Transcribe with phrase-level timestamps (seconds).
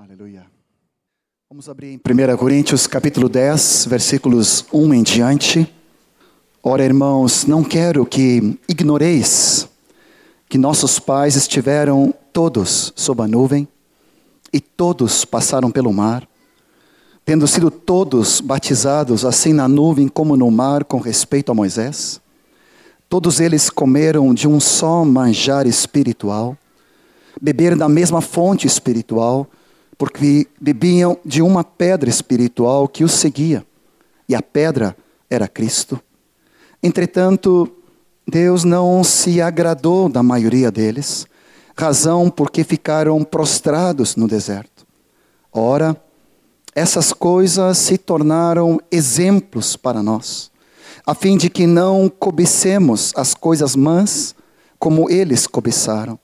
[0.00, 0.46] Aleluia.
[1.50, 5.74] Vamos abrir em 1 Coríntios capítulo 10, versículos 1 em diante.
[6.62, 9.68] Ora, irmãos, não quero que ignoreis
[10.48, 13.66] que nossos pais estiveram todos sob a nuvem
[14.52, 16.28] e todos passaram pelo mar,
[17.24, 22.20] tendo sido todos batizados assim na nuvem como no mar com respeito a Moisés.
[23.08, 26.56] Todos eles comeram de um só manjar espiritual,
[27.42, 29.44] beberam da mesma fonte espiritual,
[29.98, 33.66] porque bebiam de uma pedra espiritual que os seguia,
[34.28, 34.96] e a pedra
[35.28, 36.00] era Cristo.
[36.80, 37.68] Entretanto,
[38.26, 41.26] Deus não se agradou da maioria deles,
[41.76, 44.86] razão porque ficaram prostrados no deserto.
[45.52, 46.00] Ora,
[46.74, 50.50] essas coisas se tornaram exemplos para nós,
[51.04, 54.34] a fim de que não cobicemos as coisas mãs
[54.78, 56.18] como eles cobiçaram.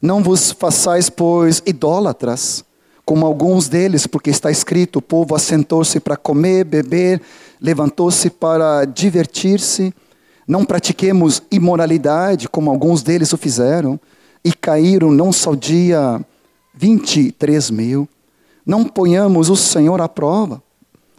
[0.00, 2.64] Não vos façais, pois, idólatras,
[3.04, 7.20] como alguns deles, porque está escrito: o povo assentou-se para comer, beber,
[7.60, 9.92] levantou-se para divertir-se.
[10.46, 13.98] Não pratiquemos imoralidade, como alguns deles o fizeram,
[14.44, 16.20] e caíram não só dia
[16.74, 18.08] 23 mil.
[18.64, 20.62] Não ponhamos o Senhor à prova,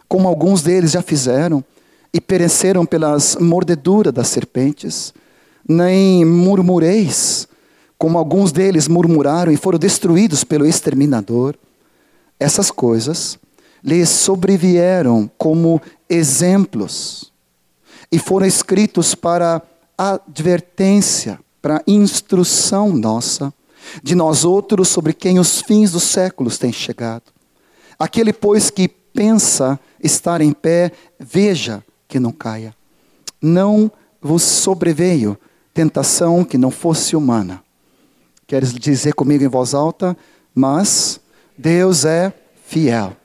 [0.08, 1.64] como alguns deles já fizeram,
[2.12, 5.12] e pereceram pelas mordeduras das serpentes.
[5.66, 7.48] Nem murmureis,
[7.98, 11.56] como alguns deles murmuraram e foram destruídos pelo exterminador.
[12.38, 13.38] Essas coisas
[13.82, 17.32] lhes sobrevieram como exemplos
[18.10, 19.62] e foram escritos para
[19.96, 23.52] advertência, para instrução nossa,
[24.02, 27.24] de nós outros sobre quem os fins dos séculos têm chegado.
[27.98, 32.74] Aquele, pois, que pensa estar em pé, veja que não caia.
[33.40, 35.38] Não vos sobreveio
[35.72, 37.62] tentação que não fosse humana.
[38.46, 40.16] Queres dizer comigo em voz alta?
[40.54, 41.20] Mas
[41.56, 42.32] Deus é
[42.66, 43.16] fiel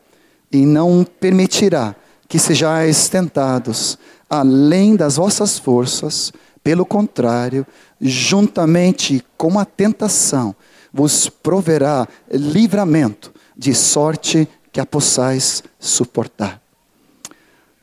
[0.51, 1.95] e não permitirá
[2.27, 3.97] que sejais tentados
[4.29, 6.31] além das vossas forças,
[6.63, 7.65] pelo contrário,
[7.99, 10.55] juntamente com a tentação,
[10.93, 16.61] vos proverá livramento, de sorte que a possais suportar.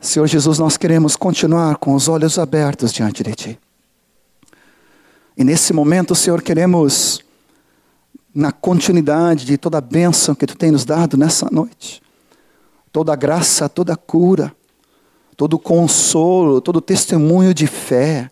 [0.00, 3.58] Senhor Jesus, nós queremos continuar com os olhos abertos diante de Ti.
[5.36, 7.20] E nesse momento, Senhor, queremos
[8.36, 12.02] na continuidade de toda a bênção que tu tem nos dado nessa noite.
[12.92, 14.54] Toda a graça, toda a cura,
[15.38, 18.30] todo o consolo, todo o testemunho de fé.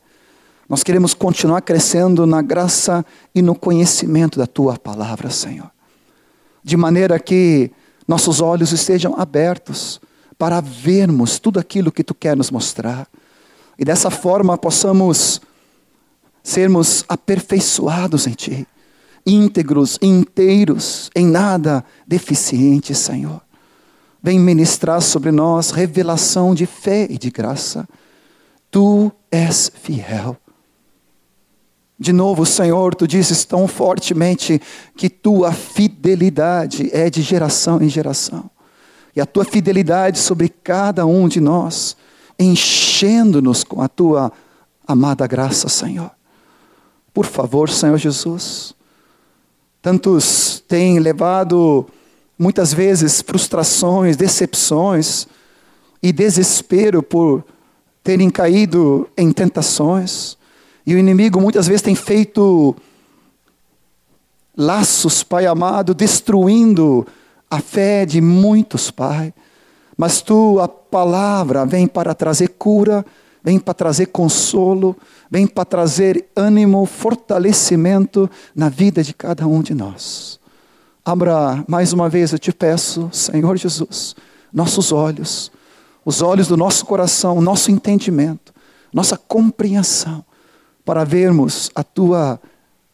[0.69, 3.03] Nós queremos continuar crescendo na graça
[3.35, 5.71] e no conhecimento da tua palavra, Senhor.
[6.63, 7.71] De maneira que
[8.07, 9.99] nossos olhos estejam abertos
[10.37, 13.09] para vermos tudo aquilo que tu quer nos mostrar.
[13.79, 15.41] E dessa forma possamos
[16.43, 18.69] sermos aperfeiçoados em ti
[19.27, 23.43] íntegros, inteiros, em nada deficientes, Senhor.
[24.23, 27.87] Vem ministrar sobre nós revelação de fé e de graça.
[28.71, 30.37] Tu és fiel.
[31.99, 34.61] De novo, Senhor, tu dizes tão fortemente
[34.97, 38.51] que tua fidelidade é de geração em geração.
[39.15, 41.97] E a tua fidelidade sobre cada um de nós,
[42.39, 44.33] enchendo-nos com a tua
[44.87, 46.11] amada graça, Senhor.
[47.13, 48.75] Por favor, Senhor Jesus,
[49.85, 51.87] Tantos têm levado
[52.39, 55.29] muitas vezes frustrações, decepções
[56.03, 57.45] e desespero por
[58.03, 60.39] terem caído em tentações.
[60.87, 62.75] E o inimigo muitas vezes tem feito
[64.57, 67.07] laços, Pai amado, destruindo
[67.51, 69.35] a fé de muitos, Pai.
[69.99, 73.05] Mas tu, a palavra, vem para trazer cura,
[73.43, 74.97] vem para trazer consolo,
[75.31, 80.39] vem para trazer ânimo, fortalecimento na vida de cada um de nós.
[81.05, 84.17] Abra mais uma vez, eu te peço, Senhor Jesus,
[84.53, 85.53] nossos olhos,
[86.05, 88.55] os olhos do nosso coração, nosso entendimento,
[88.93, 90.25] nossa compreensão,
[90.85, 92.41] para vermos a tua,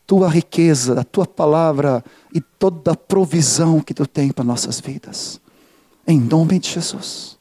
[0.07, 5.41] tua riqueza, a tua palavra e toda a provisão que tu tem para nossas vidas.
[6.07, 7.40] Em nome de Jesus.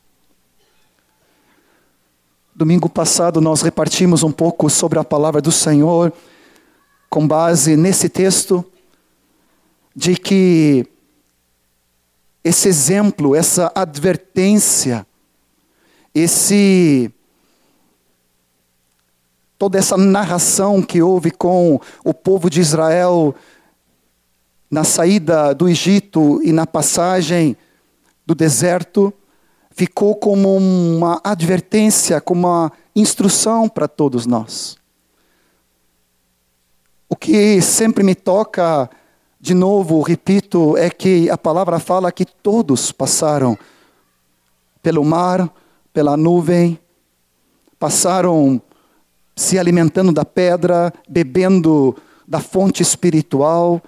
[2.60, 6.12] Domingo passado nós repartimos um pouco sobre a palavra do Senhor,
[7.10, 8.66] com base nesse texto,
[9.96, 10.86] de que
[12.44, 15.08] esse exemplo, essa advertência,
[16.14, 17.10] esse
[19.58, 23.34] toda essa narração que houve com o povo de Israel
[24.70, 27.56] na saída do Egito e na passagem
[28.26, 29.14] do deserto,
[29.80, 34.78] ficou como uma advertência, como uma instrução para todos nós.
[37.08, 38.90] O que sempre me toca
[39.40, 43.58] de novo, repito, é que a palavra fala que todos passaram
[44.84, 45.50] pelo mar,
[45.94, 46.78] pela nuvem,
[47.80, 48.62] passaram
[49.34, 51.96] se alimentando da pedra, bebendo
[52.28, 53.82] da fonte espiritual.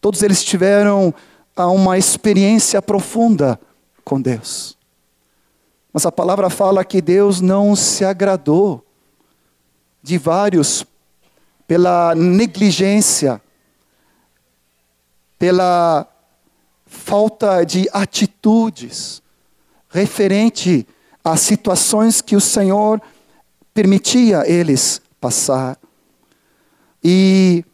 [0.00, 1.12] Todos eles tiveram
[1.56, 3.58] uma experiência profunda
[4.04, 4.78] com Deus.
[5.94, 8.84] Mas a palavra fala que Deus não se agradou
[10.02, 10.84] de vários
[11.68, 13.40] pela negligência,
[15.38, 16.04] pela
[16.84, 19.22] falta de atitudes
[19.88, 20.84] referente
[21.22, 23.00] às situações que o Senhor
[23.72, 25.78] permitia eles passar.
[27.04, 27.64] E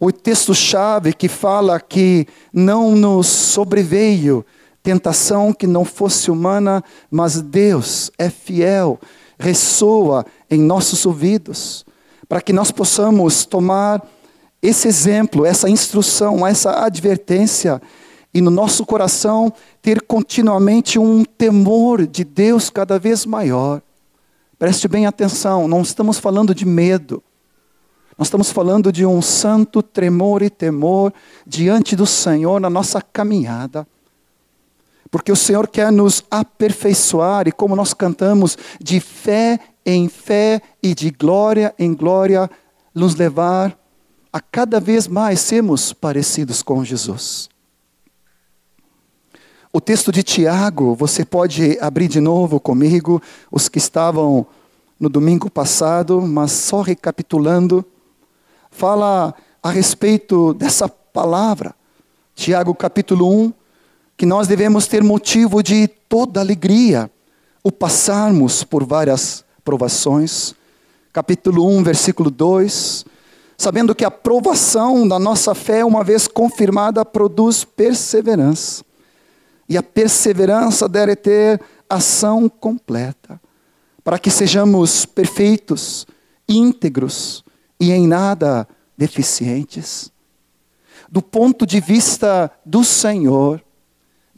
[0.00, 4.46] o texto-chave que fala que não nos sobreveio
[4.90, 8.98] tentação que não fosse humana, mas Deus é fiel,
[9.38, 11.86] ressoa em nossos ouvidos,
[12.28, 14.04] para que nós possamos tomar
[14.60, 17.80] esse exemplo, essa instrução, essa advertência
[18.34, 23.80] e no nosso coração ter continuamente um temor de Deus cada vez maior.
[24.58, 27.22] Preste bem atenção, não estamos falando de medo.
[28.18, 31.12] Nós estamos falando de um santo tremor e temor
[31.46, 33.86] diante do Senhor na nossa caminhada.
[35.10, 40.94] Porque o Senhor quer nos aperfeiçoar e, como nós cantamos, de fé em fé e
[40.94, 42.48] de glória em glória,
[42.94, 43.76] nos levar
[44.32, 47.48] a cada vez mais sermos parecidos com Jesus.
[49.72, 54.46] O texto de Tiago, você pode abrir de novo comigo, os que estavam
[54.98, 57.84] no domingo passado, mas só recapitulando,
[58.70, 61.74] fala a respeito dessa palavra.
[62.34, 63.52] Tiago capítulo 1,
[64.20, 67.10] que nós devemos ter motivo de toda alegria
[67.64, 70.54] o passarmos por várias provações.
[71.10, 73.06] Capítulo 1, versículo 2,
[73.56, 78.84] sabendo que a provação da nossa fé, uma vez confirmada, produz perseverança.
[79.66, 81.58] E a perseverança deve ter
[81.88, 83.40] ação completa,
[84.04, 86.06] para que sejamos perfeitos,
[86.46, 87.42] íntegros
[87.80, 88.68] e em nada
[88.98, 90.12] deficientes.
[91.10, 93.64] Do ponto de vista do Senhor,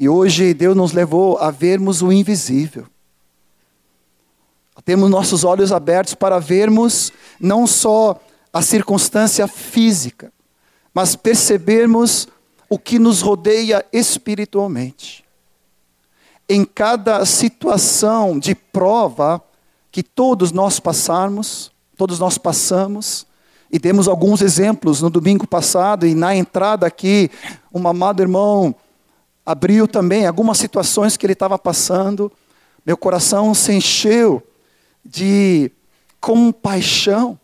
[0.02, 2.88] e hoje Deus nos levou a vermos o invisível.
[4.84, 8.20] Temos nossos olhos abertos para vermos não só
[8.52, 10.32] a circunstância física,
[10.93, 12.26] mas percebermos
[12.69, 15.25] o que nos rodeia espiritualmente.
[16.49, 19.40] Em cada situação de prova
[19.93, 23.25] que todos nós passarmos, todos nós passamos,
[23.70, 27.31] e demos alguns exemplos no domingo passado e na entrada aqui,
[27.72, 28.75] um amado irmão
[29.44, 32.31] abriu também algumas situações que ele estava passando.
[32.85, 34.43] Meu coração se encheu
[35.05, 35.71] de
[36.21, 37.39] compaixão,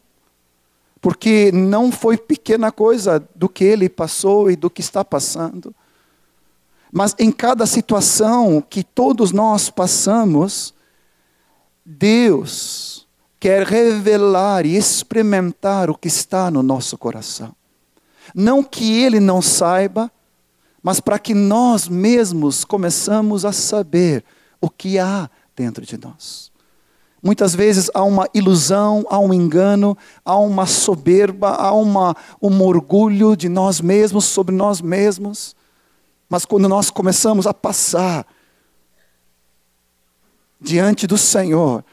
[1.01, 5.75] porque não foi pequena coisa do que ele passou e do que está passando.
[6.91, 10.73] Mas em cada situação que todos nós passamos,
[11.85, 13.07] Deus
[13.39, 17.55] quer revelar e experimentar o que está no nosso coração.
[18.35, 20.11] Não que ele não saiba,
[20.89, 24.25] mas para que nós mesmos começamos a saber
[24.59, 26.51] o que há dentro de nós.
[27.23, 29.95] Muitas vezes há uma ilusão, há um engano,
[30.25, 35.55] há uma soberba, há uma, um orgulho de nós mesmos sobre nós mesmos.
[36.27, 38.27] Mas quando nós começamos a passar
[40.59, 41.85] diante do Senhor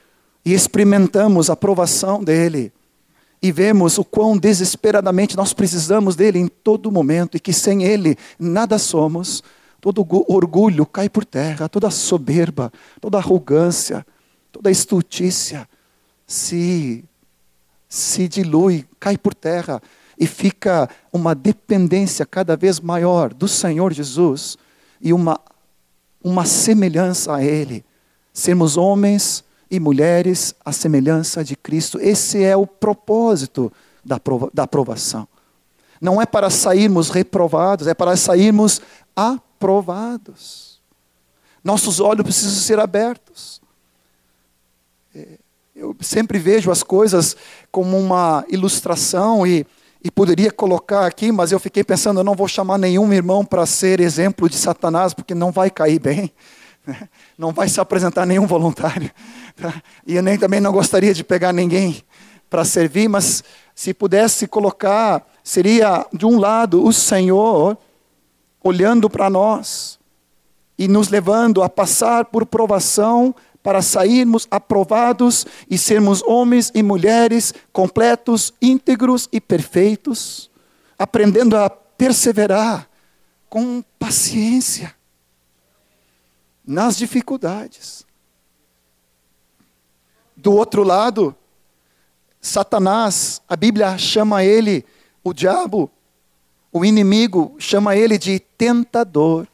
[0.46, 2.72] e experimentamos a aprovação dEle,
[3.46, 8.18] e vemos o quão desesperadamente nós precisamos dele em todo momento e que sem ele
[8.40, 9.44] nada somos,
[9.80, 14.04] todo orgulho cai por terra, toda soberba, toda arrogância,
[14.52, 15.70] toda estultícia
[16.26, 17.06] se
[17.88, 19.80] se dilui, cai por terra
[20.20, 24.58] e fica uma dependência cada vez maior do Senhor Jesus
[25.00, 25.40] e uma
[26.24, 27.86] uma semelhança a ele.
[28.34, 32.00] Sermos homens e mulheres à semelhança de Cristo.
[32.00, 33.72] Esse é o propósito
[34.04, 35.28] da, prova, da aprovação.
[36.00, 38.82] Não é para sairmos reprovados, é para sairmos
[39.16, 40.80] aprovados.
[41.64, 43.62] Nossos olhos precisam ser abertos.
[45.16, 45.40] É,
[45.76, 47.36] eu sempre vejo as coisas
[47.72, 49.66] como uma ilustração e,
[50.04, 53.66] e poderia colocar aqui, mas eu fiquei pensando, eu não vou chamar nenhum irmão para
[53.66, 56.32] ser exemplo de Satanás, porque não vai cair bem.
[57.36, 59.12] Não vai se apresentar nenhum voluntário.
[60.06, 62.04] E eu nem também não gostaria de pegar ninguém
[62.50, 63.44] para servir, mas
[63.74, 67.78] se pudesse colocar, seria de um lado o Senhor
[68.64, 70.00] olhando para nós
[70.78, 77.54] e nos levando a passar por provação para sairmos aprovados e sermos homens e mulheres
[77.74, 80.52] completos, íntegros e perfeitos,
[81.00, 82.88] aprendendo a perseverar
[83.50, 84.94] com paciência
[86.66, 88.05] nas dificuldades.
[90.46, 91.36] Do outro lado,
[92.40, 94.86] Satanás, a Bíblia chama ele,
[95.24, 95.90] o diabo,
[96.72, 99.48] o inimigo, chama ele de tentador.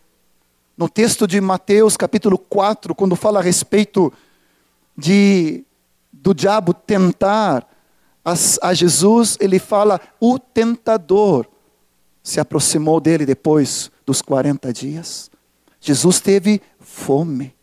[0.76, 4.12] No texto de Mateus, capítulo 4, quando fala a respeito
[4.98, 5.64] de
[6.12, 7.66] do diabo tentar
[8.26, 11.48] a, a Jesus, ele fala: o tentador
[12.22, 15.32] se aproximou dele depois dos 40 dias.
[15.80, 17.56] Jesus teve fome,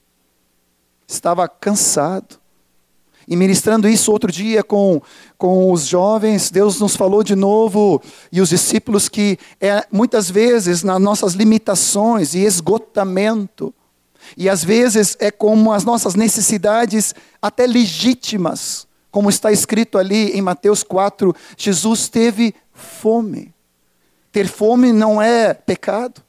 [1.06, 2.38] estava cansado.
[3.28, 5.02] E ministrando isso outro dia com,
[5.36, 8.00] com os jovens, Deus nos falou de novo,
[8.32, 13.74] e os discípulos, que é, muitas vezes nas nossas limitações e esgotamento,
[14.34, 20.40] e às vezes é como as nossas necessidades até legítimas, como está escrito ali em
[20.40, 23.54] Mateus 4, Jesus teve fome.
[24.32, 26.22] Ter fome não é pecado.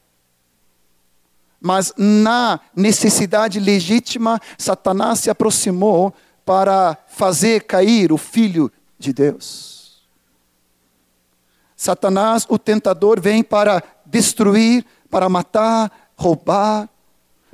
[1.62, 6.14] Mas na necessidade legítima, Satanás se aproximou
[6.50, 10.02] para fazer cair o filho de Deus.
[11.76, 16.90] Satanás, o tentador, vem para destruir, para matar, roubar,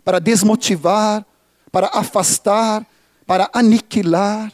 [0.01, 1.25] para desmotivar,
[1.73, 2.85] para afastar,
[3.27, 4.49] para aniquilar.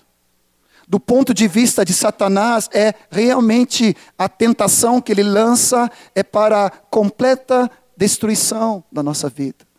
[0.87, 6.71] Do ponto de vista de Satanás, é realmente a tentação que ele lança é para
[6.89, 9.70] completa destruição da nossa vida.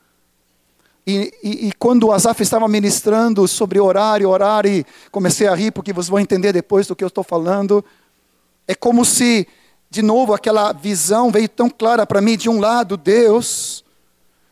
[1.07, 5.55] E, e, e, quando o Asaf estava ministrando sobre orar e orar, e comecei a
[5.55, 7.85] rir, porque vocês vão entender depois do que eu estou falando,
[8.69, 9.49] é como se,
[9.91, 13.85] de novo, aquela visão veio tão clara para mim: de um lado, Deus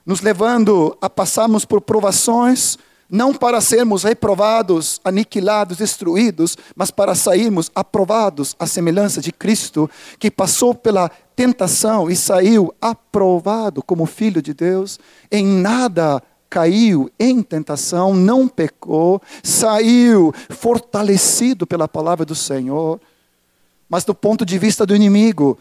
[0.05, 2.77] nos levando a passarmos por provações,
[3.09, 9.89] não para sermos reprovados, aniquilados, destruídos, mas para sairmos aprovados à semelhança de Cristo,
[10.19, 14.99] que passou pela tentação e saiu aprovado como filho de Deus,
[15.31, 23.01] em nada caiu em tentação, não pecou, saiu fortalecido pela palavra do Senhor.
[23.89, 25.57] Mas do ponto de vista do inimigo,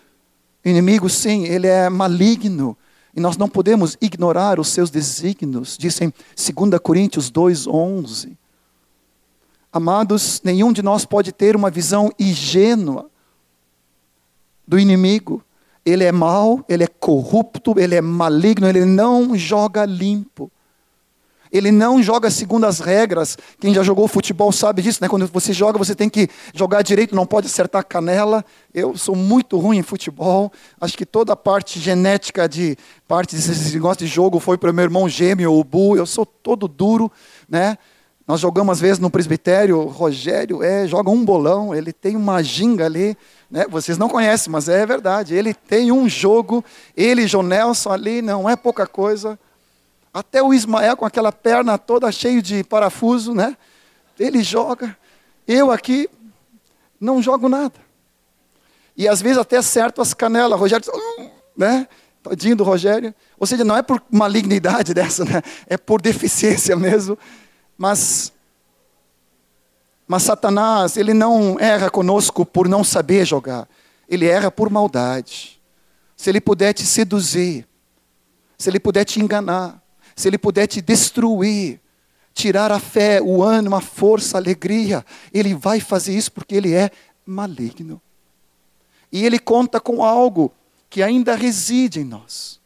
[0.66, 2.76] inimigo sim, ele é maligno,
[3.16, 8.36] e nós não podemos ignorar os seus desígnios, diz em 2 Coríntios 2,11.
[9.72, 13.10] Amados, nenhum de nós pode ter uma visão ingênua
[14.68, 15.44] do inimigo.
[15.86, 20.52] Ele é mau, ele é corrupto, ele é maligno, ele não joga limpo.
[21.52, 23.38] Ele não joga segundo as regras.
[23.60, 25.10] Quem já jogou futebol sabe disso, né?
[25.10, 28.46] Quando você joga, você tem que jogar direito, não pode acertar a canela.
[28.74, 30.52] Eu sou muito ruim em futebol.
[30.80, 32.78] Acho que toda a parte genética de
[33.08, 35.98] parte desse negócio de jogo foi para o meu irmão gêmeo, o Bu.
[35.98, 37.12] Eu sou todo duro,
[37.50, 37.78] né?
[38.30, 42.44] Nós jogamos às vezes no presbitério, o Rogério é, joga um bolão, ele tem uma
[42.44, 43.18] ginga ali,
[43.50, 43.66] né?
[43.68, 45.34] Vocês não conhecem, mas é verdade.
[45.34, 46.64] Ele tem um jogo,
[46.96, 49.40] ele e João Nelson ali, não é pouca coisa.
[50.14, 53.56] Até o Ismael com aquela perna toda cheia de parafuso, né?
[54.20, 54.98] Ele joga.
[55.48, 56.10] Eu aqui
[57.00, 57.76] não jogo nada.
[58.98, 60.60] E às vezes até acerto as canelas.
[60.60, 61.88] Rogério diz, hum", né?
[62.22, 63.14] Tadinho do Rogério.
[63.40, 65.42] Ou seja, não é por malignidade dessa, né?
[65.68, 67.18] É por deficiência mesmo.
[67.78, 68.34] Mas,
[70.06, 73.68] mas Satanás, ele não erra conosco por não saber jogar.
[74.08, 75.62] Ele erra por maldade.
[76.18, 77.66] Se ele puder te seduzir,
[78.58, 79.82] se ele puder te enganar,
[80.20, 81.80] se ele puder te destruir,
[82.34, 86.74] tirar a fé, o ânimo, a força, a alegria, ele vai fazer isso porque ele
[86.74, 86.92] é
[87.26, 88.02] maligno.
[89.10, 90.52] E ele conta com algo
[90.90, 92.60] que ainda reside em nós.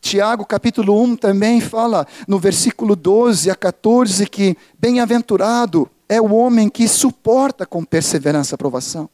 [0.00, 6.68] Tiago capítulo 1 também fala no versículo 12 a 14 que bem-aventurado é o homem
[6.68, 9.08] que suporta com perseverança a provação.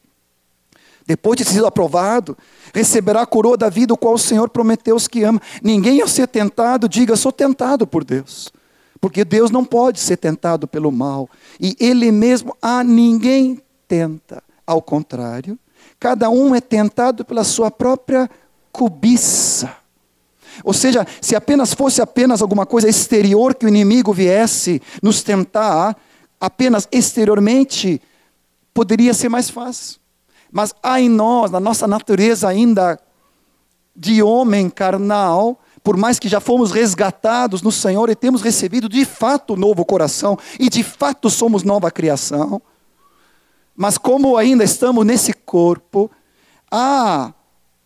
[1.05, 2.35] Depois de ter sido aprovado,
[2.73, 5.39] receberá a coroa da vida, o qual o Senhor prometeu aos que ama.
[5.61, 8.51] Ninguém ao ser tentado diga, sou tentado por Deus.
[8.99, 11.29] Porque Deus não pode ser tentado pelo mal.
[11.59, 14.43] E Ele mesmo a ninguém tenta.
[14.65, 15.59] Ao contrário,
[15.99, 18.27] cada um é tentado pela sua própria
[18.71, 19.75] cobiça.
[20.63, 25.95] Ou seja, se apenas fosse apenas alguma coisa exterior que o inimigo viesse nos tentar,
[26.39, 28.01] apenas exteriormente,
[28.73, 29.99] poderia ser mais fácil.
[30.55, 32.97] Mas há em nós, na nossa natureza ainda
[33.93, 39.03] de homem carnal, por mais que já fomos resgatados no Senhor e temos recebido de
[39.03, 42.61] fato novo coração e de fato somos nova criação,
[43.75, 46.09] mas como ainda estamos nesse corpo,
[46.71, 47.33] há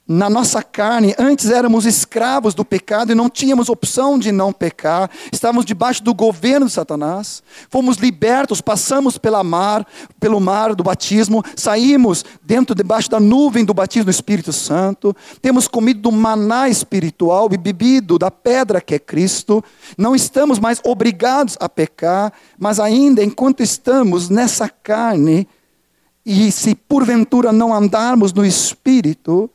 [0.10, 5.08] na nossa carne, antes éramos escravos do pecado e não tínhamos opção de não pecar,
[5.32, 9.86] estávamos debaixo do governo de Satanás, fomos libertos, passamos pela mar,
[10.20, 15.68] pelo mar do batismo, saímos dentro, debaixo da nuvem do batismo do Espírito Santo, temos
[15.68, 19.64] comido do maná espiritual e bebido da pedra que é Cristo,
[19.96, 25.48] não estamos mais obrigados a pecar, mas ainda enquanto estamos nessa carne,
[26.26, 29.50] e se porventura não andarmos no Espírito,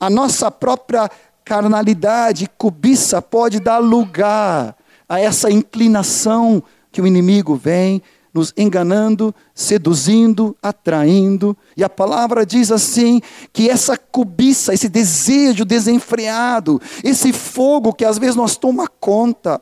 [0.00, 1.10] a nossa própria
[1.44, 4.74] carnalidade, cobiça, pode dar lugar
[5.08, 8.02] a essa inclinação que o inimigo vem
[8.32, 11.56] nos enganando, seduzindo, atraindo.
[11.76, 13.20] E a palavra diz assim:
[13.52, 19.60] que essa cobiça, esse desejo desenfreado, esse fogo que às vezes nós toma conta,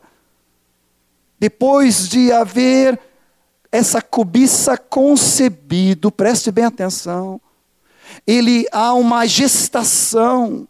[1.39, 2.99] depois de haver
[3.71, 7.39] essa cobiça concebido, preste bem atenção,
[8.25, 10.67] ele há uma gestação.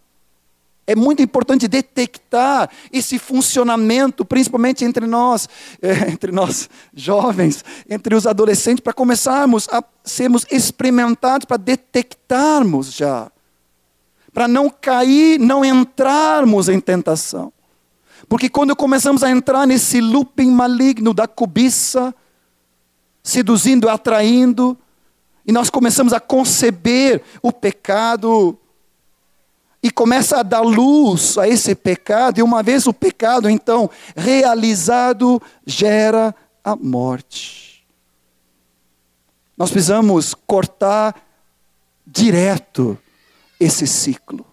[0.85, 5.47] É muito importante detectar esse funcionamento, principalmente entre nós,
[5.81, 13.31] é, entre nós jovens, entre os adolescentes, para começarmos a sermos experimentados, para detectarmos já,
[14.33, 17.53] para não cair, não entrarmos em tentação.
[18.27, 22.13] Porque quando começamos a entrar nesse looping maligno da cobiça,
[23.23, 24.77] seduzindo, atraindo,
[25.49, 28.55] e nós começamos a conceber o pecado
[29.81, 35.41] e começa a dar luz a esse pecado, e uma vez o pecado então realizado
[35.65, 37.83] gera a morte.
[39.57, 41.19] Nós precisamos cortar
[42.05, 42.95] direto
[43.59, 44.45] esse ciclo.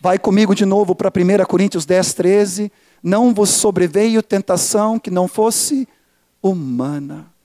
[0.00, 2.72] Vai comigo de novo para 1 Coríntios 10, 13.
[3.00, 5.86] Não vos sobreveio tentação que não fosse
[6.42, 7.37] humana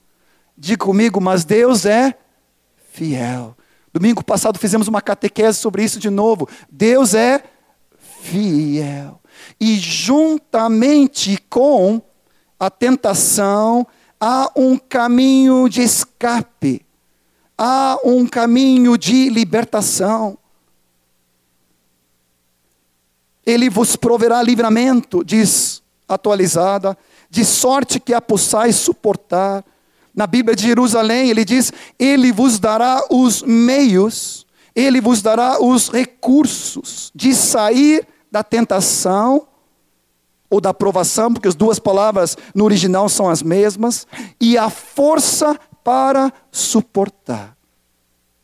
[0.58, 2.18] Diga comigo, mas Deus é
[2.92, 3.56] fiel.
[3.92, 6.48] Domingo passado fizemos uma catequese sobre isso de novo.
[6.72, 7.44] Deus é
[8.22, 9.22] fiel.
[9.60, 12.02] E juntamente com
[12.60, 13.86] a tentação,
[14.20, 16.86] há um caminho de escape,
[17.58, 20.38] há um caminho de libertação.
[23.46, 26.98] Ele vos proverá livramento, diz atualizada,
[27.30, 29.64] de sorte que a possais suportar.
[30.16, 34.46] Na Bíblia de Jerusalém, ele diz: Ele vos dará os meios,
[34.76, 39.48] Ele vos dará os recursos de sair da tentação
[40.50, 44.06] ou da provação, porque as duas palavras no original são as mesmas,
[44.40, 47.58] e a força para suportar.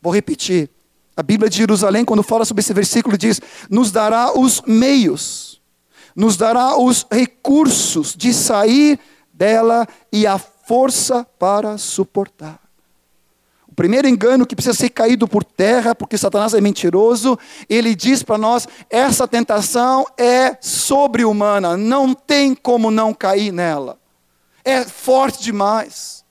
[0.02, 0.68] Vou repetir.
[1.16, 5.60] A Bíblia de Jerusalém, quando fala sobre esse versículo, diz: nos dará os meios,
[6.16, 8.98] nos dará os recursos de sair
[9.32, 10.38] dela e a
[10.70, 12.60] força para suportar.
[13.66, 17.36] O primeiro engano que precisa ser caído por terra, porque Satanás é mentiroso,
[17.68, 23.98] ele diz para nós: essa tentação é sobre-humana, não tem como não cair nela.
[24.64, 26.24] É forte demais.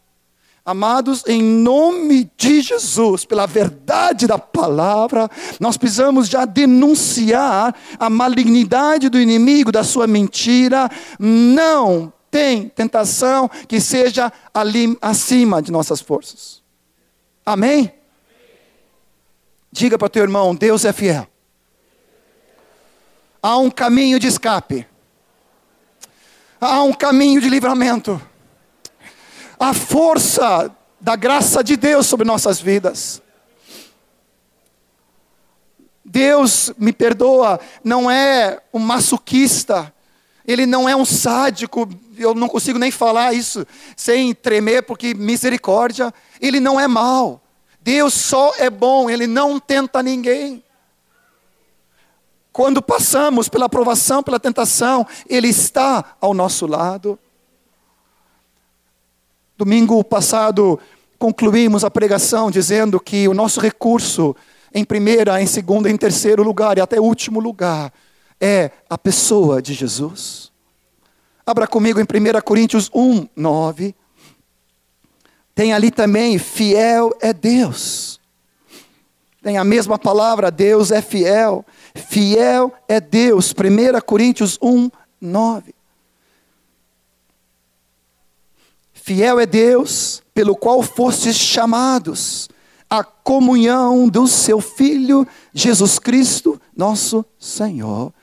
[0.63, 9.10] Amados, em nome de Jesus, pela verdade da palavra, nós precisamos já denunciar a malignidade
[9.10, 10.89] do inimigo, da sua mentira.
[11.19, 16.61] Não tem tentação que seja ali acima de nossas forças.
[17.45, 17.93] Amém?
[19.71, 21.27] Diga para teu irmão: Deus é fiel.
[23.41, 24.85] Há um caminho de escape.
[26.59, 28.21] Há um caminho de livramento.
[29.59, 33.21] A força da graça de Deus sobre nossas vidas.
[36.03, 39.93] Deus, me perdoa, não é um masoquista
[40.51, 46.12] ele não é um sádico, eu não consigo nem falar isso sem tremer, porque misericórdia,
[46.41, 47.39] ele não é mal.
[47.79, 50.63] Deus só é bom, ele não tenta ninguém.
[52.51, 57.19] Quando passamos pela provação, pela tentação, ele está ao nosso lado.
[59.55, 60.79] Domingo passado,
[61.19, 64.35] concluímos a pregação dizendo que o nosso recurso,
[64.73, 67.93] em primeira, em segunda, em terceiro lugar e até último lugar,
[68.39, 70.52] é a pessoa de Jesus.
[71.45, 73.95] Abra comigo em 1 Coríntios 1, 9.
[75.56, 78.19] Tem ali também, fiel é Deus.
[79.41, 81.65] Tem a mesma palavra, Deus é fiel.
[81.95, 83.52] Fiel é Deus.
[83.52, 85.73] 1 Coríntios 1, 9.
[88.93, 92.47] Fiel é Deus, pelo qual fostes chamados
[92.89, 98.13] à comunhão do seu Filho Jesus Cristo, nosso Senhor.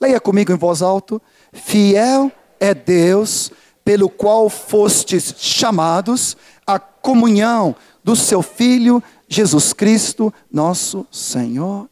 [0.00, 1.20] Leia comigo em voz alta.
[1.52, 3.52] Fiel é Deus,
[3.84, 6.36] pelo qual fostes chamados
[6.66, 11.88] à comunhão do seu Filho Jesus Cristo, nosso Senhor.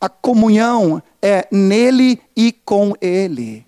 [0.00, 3.66] A comunhão é nele e com ele.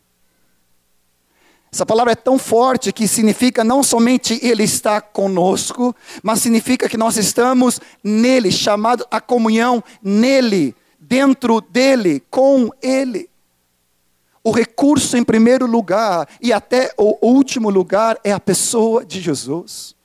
[1.73, 6.97] Essa palavra é tão forte que significa não somente Ele está conosco, mas significa que
[6.97, 10.75] nós estamos nele, chamado a comunhão nele,
[11.11, 13.29] dentro dele, com Ele.
[14.45, 19.97] O recurso em primeiro lugar e até o último lugar é a pessoa de Jesus.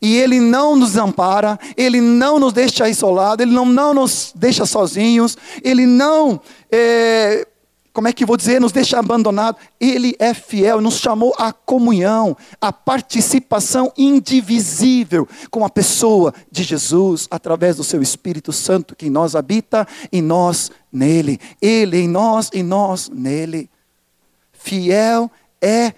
[0.00, 4.66] E Ele não nos ampara, Ele não nos deixa isolados, Ele não, não nos deixa
[4.66, 7.46] sozinhos, Ele não é,
[7.92, 9.58] como é que vou dizer, nos deixa abandonado.
[9.78, 17.28] Ele é fiel, nos chamou à comunhão, à participação indivisível com a pessoa de Jesus,
[17.30, 21.38] através do seu Espírito Santo que em nós habita e nós nele.
[21.60, 23.68] Ele em nós e nós nele.
[24.52, 25.92] Fiel é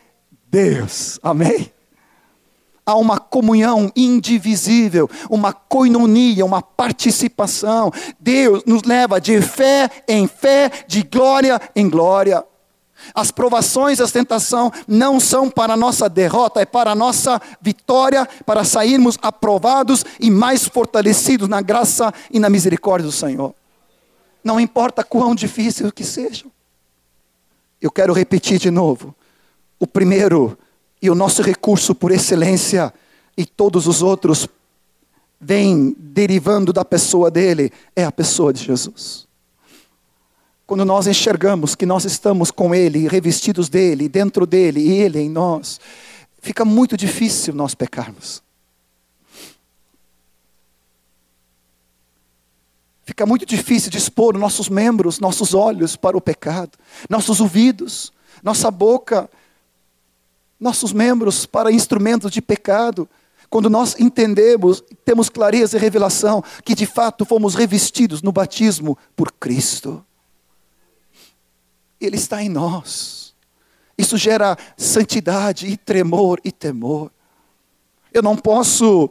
[0.50, 1.18] Deus.
[1.22, 1.73] Amém?
[2.86, 7.90] Há uma comunhão indivisível, uma coinonia, uma participação.
[8.20, 12.44] Deus nos leva de fé em fé, de glória em glória.
[13.14, 19.18] As provações, as tentações não são para nossa derrota, é para nossa vitória, para sairmos
[19.20, 23.54] aprovados e mais fortalecidos na graça e na misericórdia do Senhor.
[24.42, 26.44] Não importa quão difícil que seja.
[27.80, 29.14] Eu quero repetir de novo.
[29.78, 30.56] O primeiro
[31.04, 32.90] e o nosso recurso por excelência
[33.36, 34.48] e todos os outros
[35.38, 39.28] vêm derivando da pessoa dele, é a pessoa de Jesus.
[40.66, 45.28] Quando nós enxergamos que nós estamos com ele, revestidos dele, dentro dele e ele em
[45.28, 45.78] nós,
[46.40, 48.42] fica muito difícil nós pecarmos.
[53.04, 56.78] Fica muito difícil dispor nossos membros, nossos olhos para o pecado,
[57.10, 58.10] nossos ouvidos,
[58.42, 59.28] nossa boca
[60.64, 63.06] nossos membros para instrumentos de pecado.
[63.50, 69.30] Quando nós entendemos, temos clareza e revelação que de fato fomos revestidos no batismo por
[69.30, 70.02] Cristo.
[72.00, 73.34] Ele está em nós.
[73.96, 77.12] Isso gera santidade e tremor e temor.
[78.12, 79.10] Eu não posso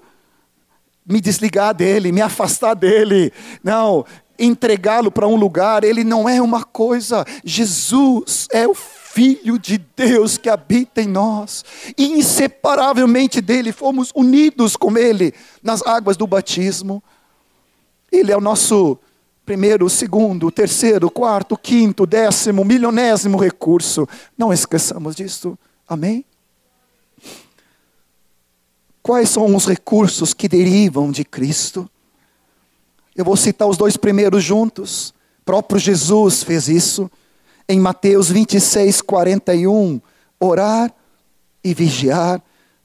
[1.06, 3.32] me desligar dele, me afastar dele.
[3.64, 4.04] Não,
[4.40, 7.24] entregá-lo para um lugar, ele não é uma coisa.
[7.46, 8.74] Jesus é o
[9.14, 11.64] Filho de Deus que habita em nós,
[11.96, 17.04] e inseparavelmente dele fomos unidos com ele nas águas do batismo.
[18.12, 18.98] Ele é o nosso
[19.46, 24.10] primeiro, segundo, terceiro, quarto, quinto, décimo, milionésimo recurso.
[24.36, 25.56] Não esqueçamos disso.
[25.88, 26.26] Amém?
[29.04, 31.88] Quais são os recursos que derivam de Cristo?
[33.16, 35.14] Eu vou citar os dois primeiros juntos.
[35.42, 37.12] O próprio Jesus fez isso
[37.68, 40.02] em Mateus 26, 41,
[40.40, 40.94] orar
[41.64, 42.42] e vigiar,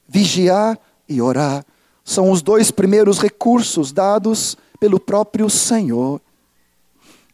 [0.07, 1.65] vigiar e orar.
[2.05, 6.21] São os dois primeiros recursos dados pelo próprio Senhor.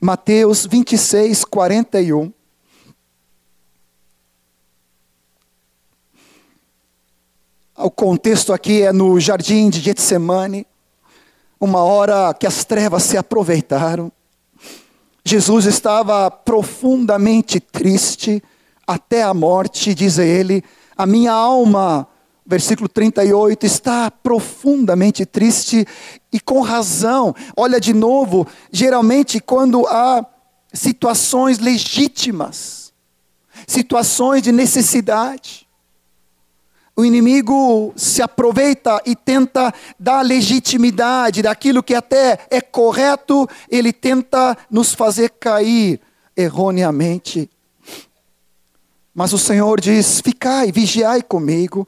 [0.01, 2.33] Mateus 26, 41.
[7.77, 10.67] O contexto aqui é no jardim de Getsemane,
[11.61, 14.13] uma hora que as trevas se aproveitaram.
[15.27, 18.43] Jesus estava profundamente triste
[18.87, 20.63] até a morte, diz ele,
[20.97, 22.07] a minha alma,
[22.47, 25.87] versículo 38, está profundamente triste
[26.31, 27.35] e com razão.
[27.57, 30.25] Olha de novo, geralmente quando há
[30.73, 32.93] situações legítimas,
[33.67, 35.64] situações de necessidade,
[36.97, 44.57] o inimigo se aproveita e tenta dar legitimidade daquilo que até é correto, ele tenta
[44.71, 46.01] nos fazer cair
[46.37, 47.51] erroneamente.
[49.13, 51.87] Mas o Senhor diz: Ficai, vigiai comigo.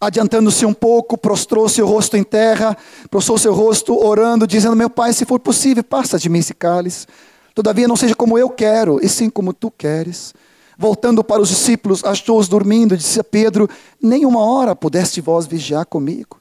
[0.00, 2.76] Adiantando-se um pouco, prostrou seu rosto em terra,
[3.10, 7.06] prostrou seu rosto orando, dizendo: Meu pai, se for possível, passa de mim esse cálice.
[7.54, 10.32] Todavia, não seja como eu quero, e sim como tu queres.
[10.80, 13.68] Voltando para os discípulos, achou-os dormindo, disse a Pedro:
[14.00, 16.40] Nem uma hora pudeste vós vigiar comigo.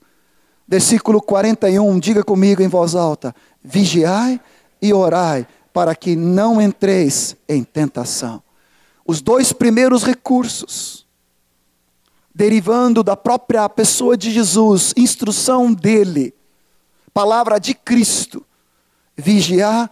[0.67, 4.39] Versículo 41, diga comigo em voz alta: Vigiai
[4.79, 8.43] e orai, para que não entreis em tentação.
[9.07, 11.07] Os dois primeiros recursos,
[12.35, 16.31] derivando da própria pessoa de Jesus, instrução dele,
[17.11, 18.45] palavra de Cristo,
[19.15, 19.89] vigiar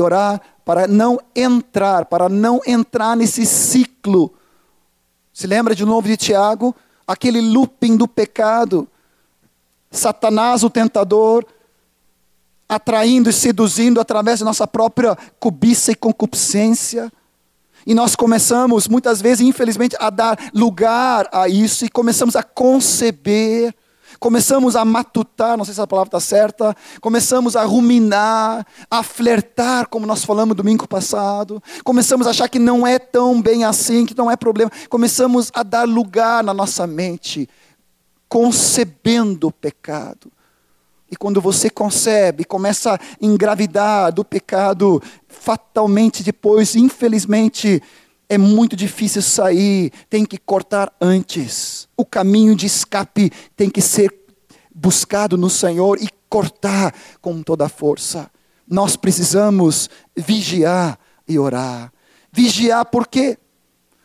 [0.00, 4.34] orar para não entrar, para não entrar nesse ciclo.
[5.32, 6.74] Se lembra de novo de Tiago?
[7.06, 8.88] Aquele looping do pecado.
[9.90, 11.46] Satanás, o tentador,
[12.68, 17.12] atraindo e seduzindo através da nossa própria cobiça e concupiscência.
[17.86, 23.72] E nós começamos, muitas vezes, infelizmente, a dar lugar a isso e começamos a conceber
[24.18, 29.88] começamos a matutar, não sei se a palavra está certa, começamos a ruminar, a flertar,
[29.88, 34.16] como nós falamos domingo passado, começamos a achar que não é tão bem assim, que
[34.16, 37.48] não é problema, começamos a dar lugar na nossa mente,
[38.28, 40.32] concebendo o pecado.
[41.10, 47.80] E quando você concebe, começa a engravidar do pecado, fatalmente depois, infelizmente,
[48.28, 51.88] é muito difícil sair, tem que cortar antes.
[51.96, 54.12] O caminho de escape tem que ser
[54.74, 58.30] buscado no Senhor e cortar com toda a força.
[58.68, 61.92] Nós precisamos vigiar e orar.
[62.32, 63.38] Vigiar por quê?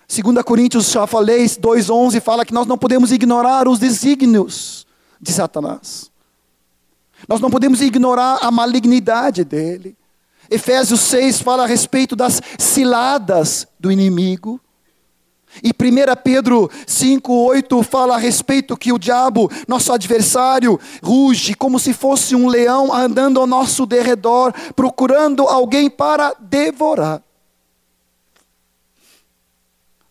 [0.08, 4.86] 2 Coríntios, já falei, 2,11 fala que nós não podemos ignorar os desígnios
[5.20, 6.12] de Satanás.
[7.28, 9.96] Nós não podemos ignorar a malignidade dele.
[10.52, 14.60] Efésios 6 fala a respeito das ciladas do inimigo.
[15.64, 21.94] E 1 Pedro 5,8 fala a respeito que o diabo, nosso adversário, ruge como se
[21.94, 27.24] fosse um leão andando ao nosso derredor, procurando alguém para devorar.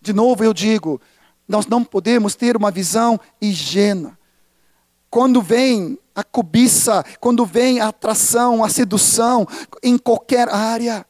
[0.00, 1.00] De novo eu digo,
[1.46, 4.18] nós não podemos ter uma visão higiena.
[5.10, 9.46] Quando vem a cobiça, quando vem a atração, a sedução,
[9.82, 11.06] em qualquer área.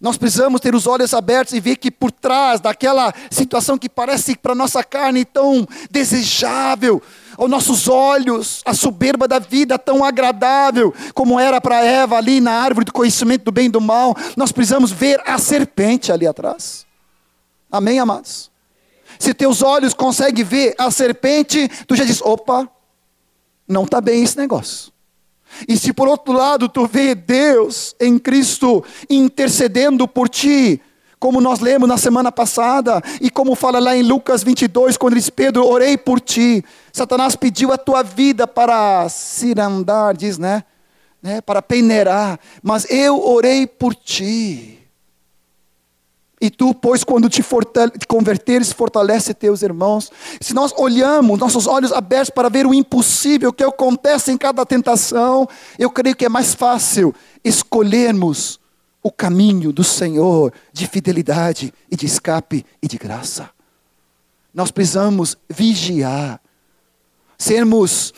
[0.00, 4.36] Nós precisamos ter os olhos abertos e ver que por trás daquela situação que parece
[4.36, 7.02] para nossa carne tão desejável,
[7.36, 12.52] aos nossos olhos, a soberba da vida tão agradável, como era para Eva ali na
[12.52, 16.86] árvore do conhecimento do bem e do mal, nós precisamos ver a serpente ali atrás.
[17.70, 18.50] Amém, amados?
[19.18, 22.68] Se teus olhos conseguem ver a serpente, tu já diz: opa,
[23.70, 24.92] não está bem esse negócio.
[25.66, 30.80] E se por outro lado tu vê Deus em Cristo intercedendo por ti,
[31.18, 35.28] como nós lemos na semana passada, e como fala lá em Lucas 22, quando diz:
[35.28, 36.64] Pedro, orei por ti.
[36.92, 40.64] Satanás pediu a tua vida para cirandar, diz, né?
[41.22, 41.40] né?
[41.40, 44.79] Para peneirar, mas eu orei por ti.
[46.40, 50.10] E tu, pois, quando te, te converteres, fortalece teus irmãos.
[50.40, 55.46] Se nós olhamos, nossos olhos abertos para ver o impossível que acontece em cada tentação,
[55.78, 58.58] eu creio que é mais fácil escolhermos
[59.02, 63.50] o caminho do Senhor de fidelidade e de escape e de graça.
[64.52, 66.40] Nós precisamos vigiar,
[67.36, 68.12] sermos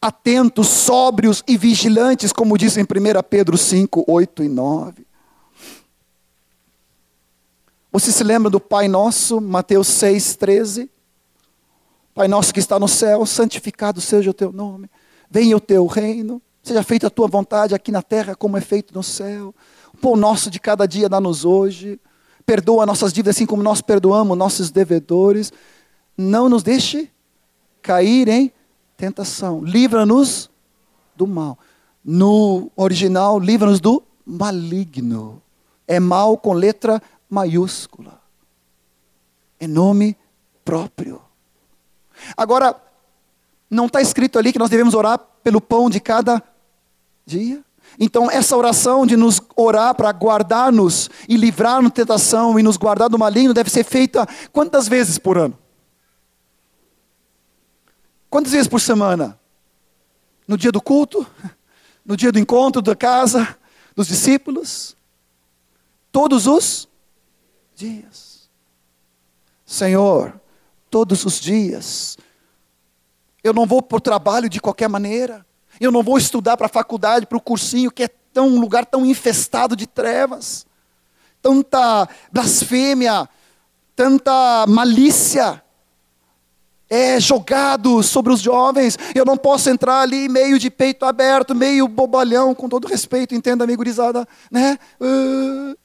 [0.00, 2.86] atentos, sóbrios e vigilantes, como diz em 1
[3.28, 5.05] Pedro 5, 8 e 9.
[7.98, 10.90] Você se lembra do Pai Nosso, Mateus 6, 13?
[12.14, 14.90] Pai Nosso que está no céu, santificado seja o teu nome,
[15.30, 18.92] venha o teu reino, seja feita a tua vontade aqui na terra como é feito
[18.92, 19.54] no céu.
[19.94, 21.98] O pão nosso de cada dia dá-nos hoje,
[22.44, 25.50] perdoa nossas dívidas assim como nós perdoamos nossos devedores.
[26.18, 27.10] Não nos deixe
[27.80, 28.52] cair em
[28.94, 30.50] tentação, livra-nos
[31.16, 31.58] do mal.
[32.04, 35.40] No original, livra-nos do maligno.
[35.88, 38.20] É mal com letra maiúscula.
[39.60, 40.16] Em nome
[40.64, 41.22] próprio.
[42.36, 42.74] Agora,
[43.70, 46.42] não está escrito ali que nós devemos orar pelo pão de cada
[47.24, 47.64] dia?
[47.98, 53.08] Então, essa oração de nos orar para guardar-nos e livrar-nos da tentação e nos guardar
[53.08, 55.56] do maligno deve ser feita quantas vezes por ano?
[58.28, 59.38] Quantas vezes por semana?
[60.46, 61.26] No dia do culto?
[62.04, 63.56] No dia do encontro da casa
[63.94, 64.96] dos discípulos?
[66.12, 66.88] Todos os
[67.76, 68.48] dias.
[69.64, 70.40] Senhor,
[70.90, 72.16] todos os dias.
[73.44, 75.46] Eu não vou para o trabalho de qualquer maneira.
[75.80, 78.86] Eu não vou estudar para a faculdade, para o cursinho, que é tão, um lugar
[78.86, 80.66] tão infestado de trevas.
[81.42, 83.28] Tanta blasfêmia,
[83.94, 85.62] tanta malícia
[86.88, 88.96] é jogado sobre os jovens.
[89.14, 93.64] Eu não posso entrar ali meio de peito aberto, meio bobalhão, com todo respeito, entenda,
[93.64, 94.78] amigo gurizada, né?
[95.00, 95.76] Uh,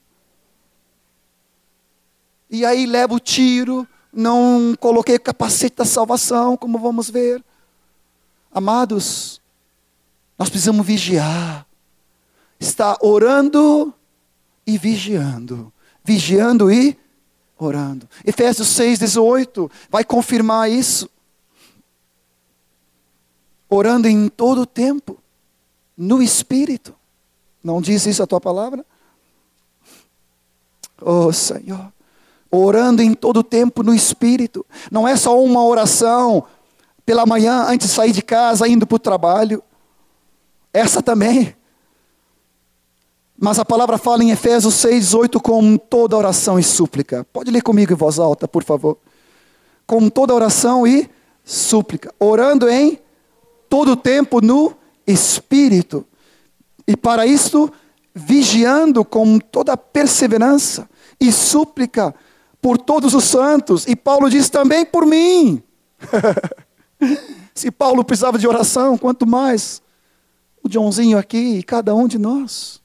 [2.52, 7.42] e aí leva o tiro, não coloquei capacete da salvação, como vamos ver.
[8.52, 9.40] Amados,
[10.38, 11.66] nós precisamos vigiar.
[12.60, 13.94] Está orando
[14.66, 15.72] e vigiando.
[16.04, 16.98] Vigiando e
[17.56, 18.06] orando.
[18.22, 21.08] Efésios 6, 18 vai confirmar isso.
[23.66, 25.18] Orando em todo o tempo,
[25.96, 26.94] no Espírito.
[27.64, 28.84] Não diz isso a tua palavra?
[31.00, 31.90] Oh Senhor
[32.52, 34.64] orando em todo tempo no Espírito.
[34.90, 36.44] Não é só uma oração
[37.06, 39.62] pela manhã antes de sair de casa, indo para o trabalho.
[40.72, 41.56] Essa também.
[43.40, 47.26] Mas a palavra fala em Efésios 6, 8, com toda oração e súplica.
[47.32, 48.98] Pode ler comigo em voz alta, por favor.
[49.86, 51.08] Com toda oração e
[51.42, 52.14] súplica.
[52.20, 53.00] Orando em
[53.68, 54.74] todo o tempo no
[55.06, 56.06] Espírito.
[56.86, 57.72] E para isto,
[58.14, 60.88] vigiando com toda perseverança
[61.18, 62.14] e súplica
[62.62, 63.86] por todos os santos.
[63.88, 65.60] E Paulo diz também por mim.
[67.52, 69.82] Se Paulo precisava de oração, quanto mais
[70.62, 72.80] o Joãozinho aqui e cada um de nós.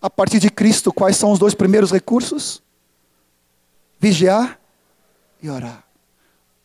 [0.00, 2.62] A partir de Cristo, quais são os dois primeiros recursos?
[3.98, 4.60] Vigiar
[5.40, 5.84] e orar.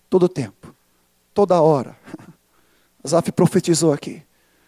[0.10, 0.76] Todo o tempo,
[1.34, 1.98] toda hora.
[3.08, 4.27] Zaf profetizou aqui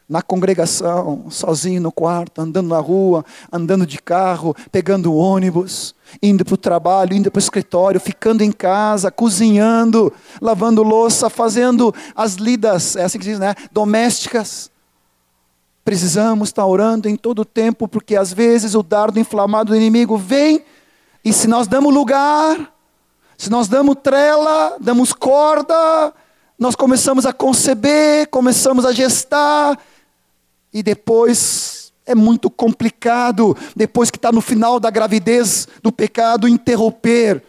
[0.10, 6.56] na congregação, sozinho no quarto, andando na rua, andando de carro, pegando ônibus, indo para
[6.56, 12.95] o trabalho, indo para o escritório, ficando em casa, cozinhando, lavando louça, fazendo as lidas,
[12.95, 13.54] é assim que diz, né?
[13.72, 14.72] Domésticas.
[15.86, 20.17] Precisamos estar orando em todo o tempo, porque às vezes o dardo inflamado do inimigo
[20.17, 20.65] vem,
[21.24, 22.74] e se nós damos lugar,
[23.38, 26.12] se nós damos trela, damos corda,
[26.58, 29.78] nós começamos a conceber, começamos a gestar,
[30.74, 37.44] e depois é muito complicado, depois que está no final da gravidez do pecado, interromper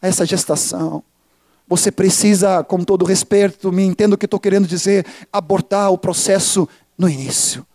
[0.00, 1.02] essa gestação.
[1.68, 6.68] Você precisa, com todo respeito, me entendo o que estou querendo dizer, abortar o processo
[6.96, 7.66] no início.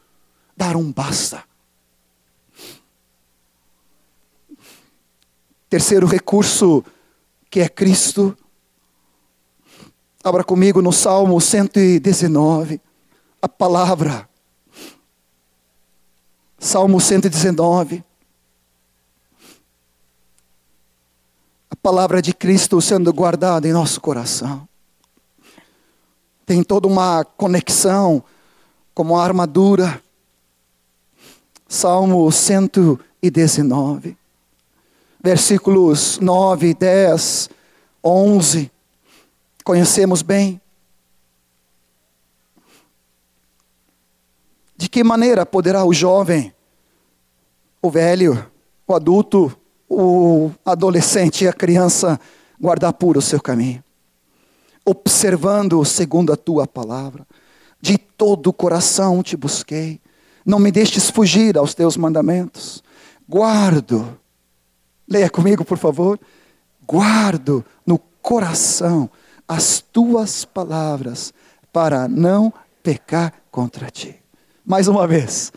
[0.55, 1.43] Dar um basta.
[5.69, 6.83] Terceiro recurso,
[7.49, 8.35] que é Cristo.
[10.23, 12.81] Abra comigo no Salmo 119.
[13.41, 14.29] A palavra
[16.63, 18.03] Salmo 119.
[21.71, 24.69] A palavra de Cristo sendo guardada em nosso coração.
[26.45, 28.23] Tem toda uma conexão
[28.93, 29.99] como a armadura.
[31.67, 34.15] Salmo 119,
[35.19, 37.49] versículos 9, 10,
[38.03, 38.71] 11.
[39.63, 40.60] Conhecemos bem.
[44.81, 46.51] De que maneira poderá o jovem,
[47.83, 48.51] o velho,
[48.87, 49.55] o adulto,
[49.87, 52.19] o adolescente e a criança
[52.59, 53.83] guardar puro o seu caminho?
[54.83, 57.27] Observando segundo a tua palavra.
[57.79, 60.01] De todo o coração te busquei.
[60.43, 62.83] Não me deixes fugir aos teus mandamentos.
[63.29, 64.19] Guardo.
[65.07, 66.19] Leia comigo, por favor.
[66.87, 69.11] Guardo no coração
[69.47, 71.31] as tuas palavras
[71.71, 74.20] para não pecar contra ti.
[74.71, 75.51] Mais uma vez,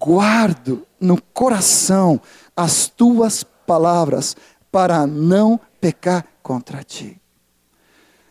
[0.00, 2.20] guardo no coração
[2.56, 4.36] as tuas palavras
[4.72, 7.22] para não pecar contra ti.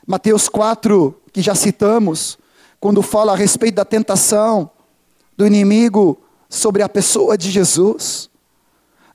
[0.05, 2.37] Mateus 4, que já citamos,
[2.77, 4.69] quando fala a respeito da tentação
[5.37, 8.29] do inimigo sobre a pessoa de Jesus.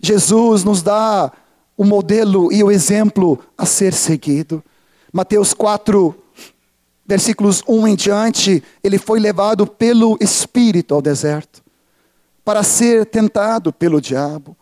[0.00, 1.30] Jesus nos dá
[1.76, 4.64] o modelo e o exemplo a ser seguido.
[5.12, 6.21] Mateus 4,
[7.06, 11.62] versículos 1 em diante, ele foi levado pelo Espírito ao deserto
[12.44, 14.56] para ser tentado pelo diabo.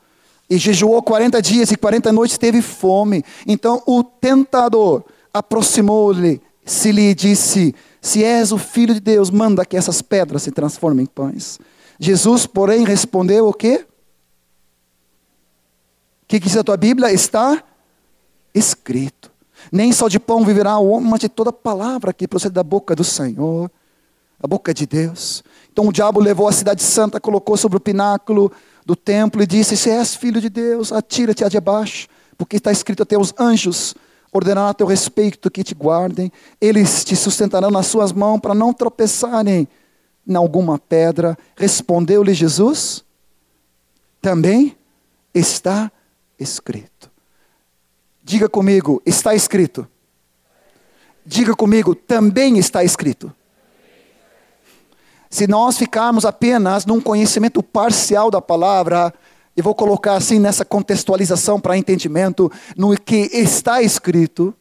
[0.48, 3.24] E jejuou 40 dias e 40 noites, teve fome.
[3.46, 9.76] Então o tentador aproximou-lhe, se lhe disse: Se és o filho de Deus, manda que
[9.76, 11.59] essas pedras se transformem em pães.
[11.98, 13.87] Jesus, porém, respondeu o quê?
[16.22, 17.12] O que diz a tua Bíblia?
[17.12, 17.62] Está
[18.55, 19.29] escrito.
[19.70, 22.94] Nem só de pão viverá o homem, mas de toda palavra que procede da boca
[22.96, 23.70] do Senhor,
[24.42, 25.44] a boca de Deus.
[25.72, 28.50] Então o diabo levou a cidade santa, colocou sobre o pináculo
[28.85, 33.06] do templo e disse: Se és filho de Deus, atira-te abaixo, porque está escrito a
[33.06, 33.94] teus anjos
[34.33, 36.30] ordenarão a teu respeito que te guardem,
[36.61, 39.68] eles te sustentarão nas suas mãos para não tropeçarem
[40.26, 41.37] em alguma pedra.
[41.56, 43.04] Respondeu-lhe Jesus:
[44.20, 44.76] Também
[45.35, 45.90] está
[46.38, 47.09] escrito.
[48.22, 49.88] Diga comigo, está escrito.
[51.24, 53.33] Diga comigo, também está escrito.
[55.28, 59.14] Se nós ficarmos apenas num conhecimento parcial da palavra,
[59.56, 64.54] eu vou colocar assim nessa contextualização para entendimento, no que está escrito.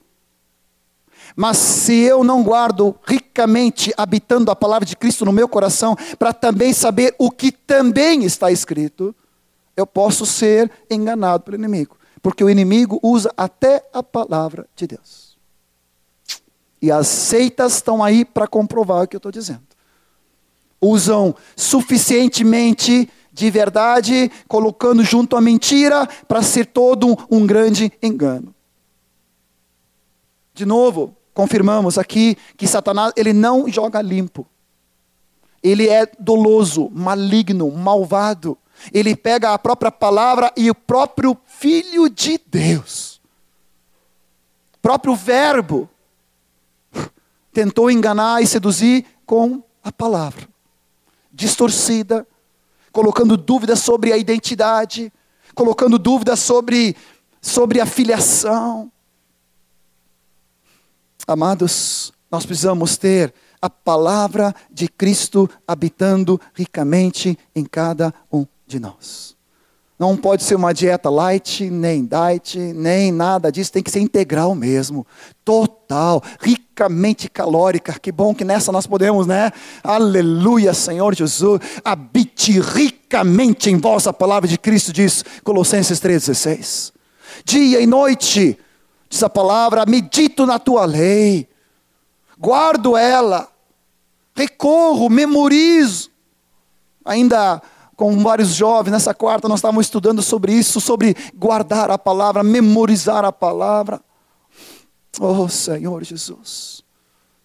[1.35, 6.33] Mas se eu não guardo ricamente, habitando a palavra de Cristo no meu coração, para
[6.33, 9.15] também saber o que também está escrito,
[9.75, 11.98] eu posso ser enganado pelo inimigo.
[12.21, 15.37] Porque o inimigo usa até a palavra de Deus.
[16.81, 19.61] E as seitas estão aí para comprovar o que eu estou dizendo.
[20.81, 28.53] Usam suficientemente de verdade, colocando junto a mentira, para ser todo um, grande engano.
[30.53, 34.45] De novo, confirmamos aqui que Satanás ele não joga limpo.
[35.63, 38.57] Ele é doloso, maligno, malvado.
[38.93, 43.21] Ele pega a própria palavra e o próprio Filho de Deus,
[44.81, 45.89] próprio Verbo,
[47.51, 50.47] tentou enganar e seduzir com a palavra,
[51.31, 52.25] distorcida,
[52.91, 55.11] colocando dúvidas sobre a identidade,
[55.53, 56.95] colocando dúvidas sobre,
[57.41, 58.91] sobre a filiação.
[61.27, 69.35] Amados, nós precisamos ter a palavra de Cristo habitando ricamente em cada um de nós.
[69.97, 74.55] Não pode ser uma dieta light, nem diet, nem nada disso, tem que ser integral
[74.55, 75.05] mesmo,
[75.43, 77.99] total, ricamente calórica.
[77.99, 79.51] Que bom que nessa nós podemos, né?
[79.83, 86.93] Aleluia, Senhor Jesus, habite ricamente em vós a palavra de Cristo, diz Colossenses 3,16.
[87.43, 88.57] Dia e noite,
[89.09, 91.49] diz a palavra, medito na tua lei,
[92.39, 93.49] guardo ela,
[94.33, 96.09] recorro, memorizo.
[97.03, 97.61] Ainda
[97.99, 103.25] com vários jovens, nessa quarta nós estávamos estudando sobre isso, sobre guardar a palavra, memorizar
[103.25, 103.99] a palavra.
[105.19, 106.81] Oh Senhor Jesus,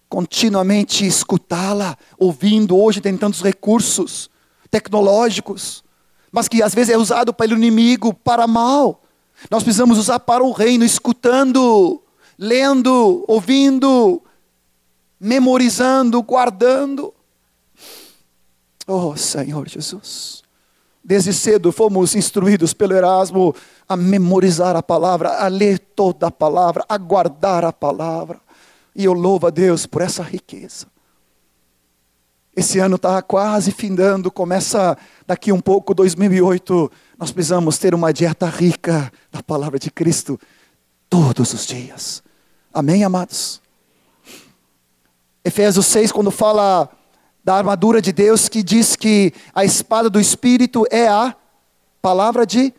[0.08, 4.30] continuamente escutá-la, ouvindo, hoje tem tantos recursos
[4.70, 5.82] tecnológicos,
[6.30, 9.02] mas que às vezes é usado pelo inimigo para mal.
[9.50, 12.00] Nós precisamos usar para o reino, escutando,
[12.38, 14.22] lendo, ouvindo,
[15.18, 17.12] memorizando, guardando.
[18.86, 20.43] Oh Senhor Jesus.
[21.04, 23.54] Desde cedo fomos instruídos pelo Erasmo
[23.86, 28.40] a memorizar a palavra, a ler toda a palavra, a guardar a palavra.
[28.96, 30.86] E eu louvo a Deus por essa riqueza.
[32.56, 34.96] Esse ano está quase findando, começa
[35.26, 36.90] daqui um pouco, 2008.
[37.18, 40.40] Nós precisamos ter uma dieta rica da palavra de Cristo
[41.10, 42.22] todos os dias.
[42.72, 43.60] Amém, amados?
[45.44, 46.88] Efésios 6, quando fala
[47.44, 51.36] da armadura de Deus que diz que a espada do Espírito é a
[52.00, 52.72] palavra de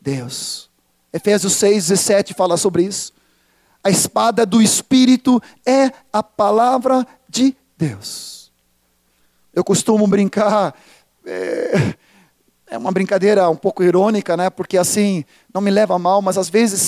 [0.00, 0.68] Deus.
[1.12, 3.12] Efésios 6, 17 fala sobre isso.
[3.82, 8.52] A espada do Espírito é a palavra de Deus.
[9.54, 10.74] Eu costumo brincar,
[11.24, 11.94] é,
[12.68, 14.50] é uma brincadeira um pouco irônica, né?
[14.50, 16.80] Porque assim, não me leva a mal, mas às vezes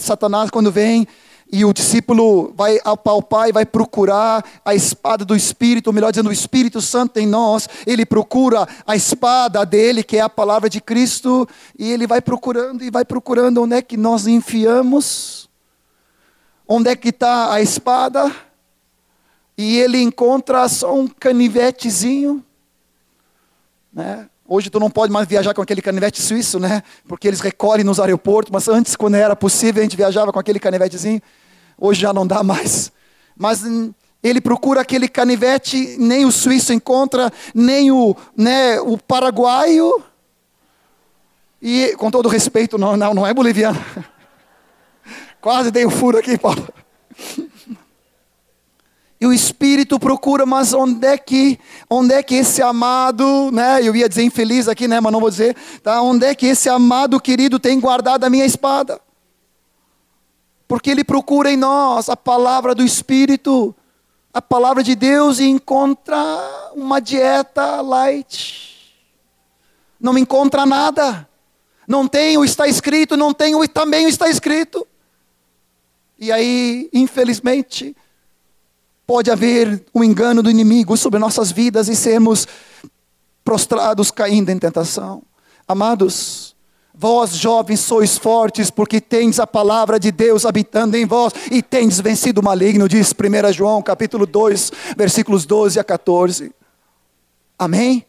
[0.00, 1.06] Satanás, quando vem
[1.52, 6.30] e o discípulo vai apalpar e vai procurar a espada do Espírito, ou melhor dizendo,
[6.30, 10.80] o Espírito Santo em nós, ele procura a espada dele, que é a palavra de
[10.80, 11.46] Cristo,
[11.78, 15.50] e ele vai procurando e vai procurando onde é que nós enfiamos,
[16.66, 18.34] onde é que está a espada,
[19.58, 22.42] e ele encontra só um canivetezinho,
[23.92, 24.26] né?
[24.48, 26.82] Hoje tu não pode mais viajar com aquele canivete suíço, né?
[27.06, 30.58] Porque eles recolhem nos aeroportos, mas antes, quando era possível, a gente viajava com aquele
[30.58, 31.22] canivetezinho.
[31.84, 32.92] Hoje já não dá mais.
[33.36, 33.64] Mas
[34.22, 40.00] ele procura aquele canivete, nem o suíço encontra, nem o, né, o paraguaio.
[41.60, 43.84] E, com todo respeito, não, não, não é boliviano.
[45.42, 46.68] Quase dei um furo aqui, Paulo.
[49.20, 51.58] E o Espírito procura, mas onde é que,
[51.90, 53.80] onde é que esse amado, né?
[53.82, 55.00] Eu ia dizer infeliz aqui, né?
[55.00, 56.00] Mas não vou dizer, tá?
[56.00, 59.00] Onde é que esse amado querido tem guardado a minha espada?
[60.72, 63.76] Porque ele procura em nós a palavra do Espírito,
[64.32, 66.16] a palavra de Deus e encontra
[66.74, 68.98] uma dieta light.
[70.00, 71.28] Não encontra nada.
[71.86, 74.88] Não tem o está escrito, não tem o também o está escrito.
[76.18, 77.94] E aí, infelizmente,
[79.06, 82.48] pode haver um engano do inimigo sobre nossas vidas e sermos
[83.44, 85.22] prostrados caindo em tentação.
[85.68, 86.51] Amados,
[86.94, 91.98] Vós, jovens, sois fortes, porque tendes a palavra de Deus habitando em vós e tendes
[92.00, 96.52] vencido o maligno, diz 1 João capítulo 2, versículos 12 a 14.
[97.58, 98.04] Amém?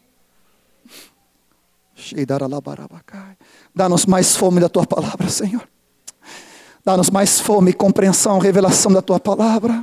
[3.74, 5.66] Dá-nos mais fome da tua palavra, Senhor.
[6.84, 9.82] Dá-nos mais fome, compreensão, revelação da tua palavra.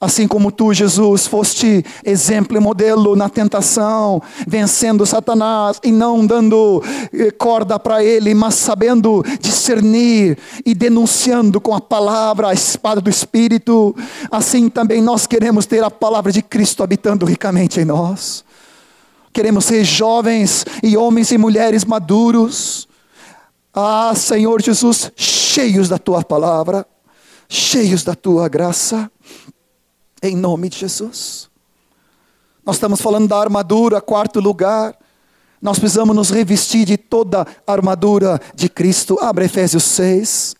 [0.00, 6.82] Assim como tu, Jesus, foste exemplo e modelo na tentação, vencendo Satanás e não dando
[7.12, 13.10] eh, corda para ele, mas sabendo discernir e denunciando com a palavra, a espada do
[13.10, 13.94] Espírito,
[14.30, 18.42] assim também nós queremos ter a palavra de Cristo habitando ricamente em nós.
[19.34, 22.88] Queremos ser jovens e homens e mulheres maduros.
[23.74, 26.86] Ah, Senhor Jesus, cheios da tua palavra,
[27.50, 29.10] cheios da tua graça.
[30.22, 31.48] Em nome de Jesus.
[32.64, 34.94] Nós estamos falando da armadura, quarto lugar.
[35.62, 39.18] Nós precisamos nos revestir de toda a armadura de Cristo.
[39.20, 40.54] Abre Efésios 6.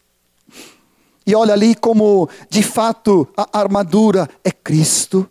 [1.27, 5.29] E olha ali como, de fato, a armadura é Cristo.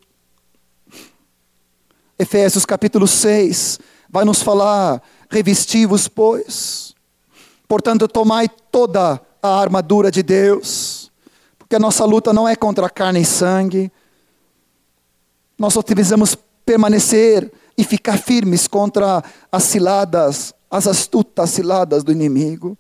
[2.18, 6.94] Efésios capítulo 6 vai nos falar: revestivos, pois.
[7.68, 11.12] Portanto, tomai toda a armadura de Deus,
[11.58, 13.92] porque a nossa luta não é contra carne e sangue,
[15.60, 22.78] Nós só precisamos permanecer e ficar firmes contra as ciladas, as astutas ciladas do inimigo.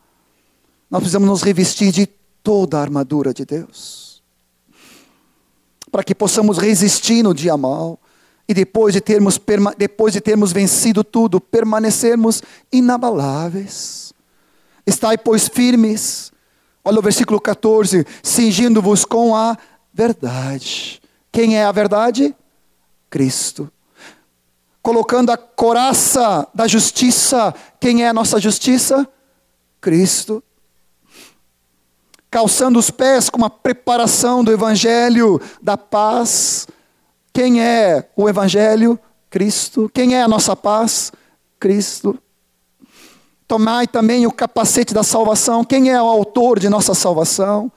[0.90, 2.08] Nós precisamos nos revestir de
[2.42, 4.24] toda a armadura de Deus.
[5.92, 8.00] Para que possamos resistir no dia mal
[8.48, 9.40] e depois de termos,
[9.78, 14.14] depois de termos vencido tudo, permanecermos inabaláveis.
[14.88, 16.32] Estai, pois, firmes.
[16.84, 19.58] Olha o versículo 14: cingindo-vos com a
[19.94, 21.02] verdade.
[21.32, 22.34] Quem é a verdade?
[23.10, 23.72] Cristo.
[24.82, 27.53] Colocando a coraça da justiça.
[27.80, 29.07] Quem é a nossa justiça?
[29.82, 30.43] Cristo.
[32.32, 36.68] Calçando os pés com a preparação do Evangelho da paz.
[37.34, 38.99] Quem é o Evangelho?
[39.30, 39.89] Cristo.
[39.93, 41.12] Quem é a nossa paz?
[41.60, 42.18] Cristo.
[43.47, 45.64] Tomai também o capacete da salvação.
[45.64, 47.72] Quem é o autor de nossa salvação?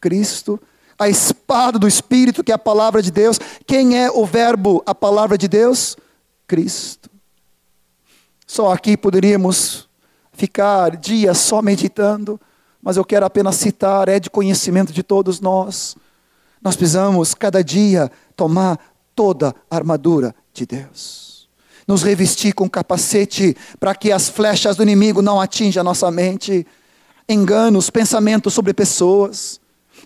[0.00, 0.58] Cristo.
[1.00, 3.40] A espada do Espírito, que é a palavra de Deus.
[3.66, 5.96] Quem é o Verbo, a palavra de Deus?
[6.46, 7.10] Cristo.
[8.46, 9.88] Só aqui poderíamos
[10.32, 12.38] ficar dias só meditando,
[12.82, 15.96] mas eu quero apenas citar, é de conhecimento de todos nós.
[16.62, 18.78] Nós precisamos, cada dia, tomar
[19.14, 21.30] toda a armadura de Deus
[21.90, 26.64] nos revestir com capacete para que as flechas do inimigo não atinjam a nossa mente.
[27.28, 29.60] Enganos, pensamentos sobre pessoas,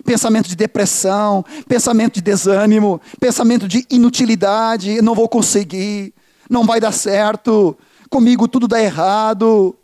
[0.05, 6.13] pensamento de depressão, pensamento de desânimo, pensamento de inutilidade, não vou conseguir,
[6.49, 7.77] não vai dar certo,
[8.11, 9.75] comigo tudo dá errado.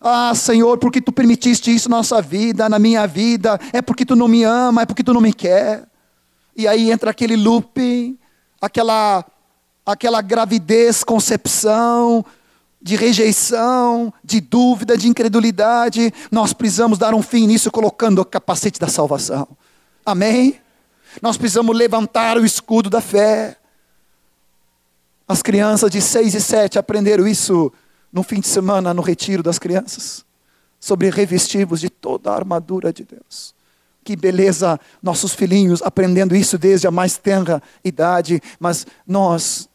[0.00, 4.14] Ah, Senhor, porque tu permitiste isso na nossa vida, na minha vida, é porque tu
[4.14, 5.84] não me ama, é porque tu não me quer.
[6.56, 8.18] E aí entra aquele looping,
[8.60, 9.24] aquela
[9.84, 12.22] aquela gravidez, concepção,
[12.80, 18.78] de rejeição, de dúvida, de incredulidade, nós precisamos dar um fim nisso colocando o capacete
[18.78, 19.48] da salvação.
[20.10, 20.58] Amém?
[21.20, 23.58] Nós precisamos levantar o escudo da fé.
[25.28, 27.70] As crianças de 6 e 7 aprenderam isso
[28.10, 30.24] no fim de semana no retiro das crianças,
[30.80, 33.54] sobre revestirmos de toda a armadura de Deus.
[34.02, 39.68] Que beleza, nossos filhinhos aprendendo isso desde a mais tenra idade, mas nós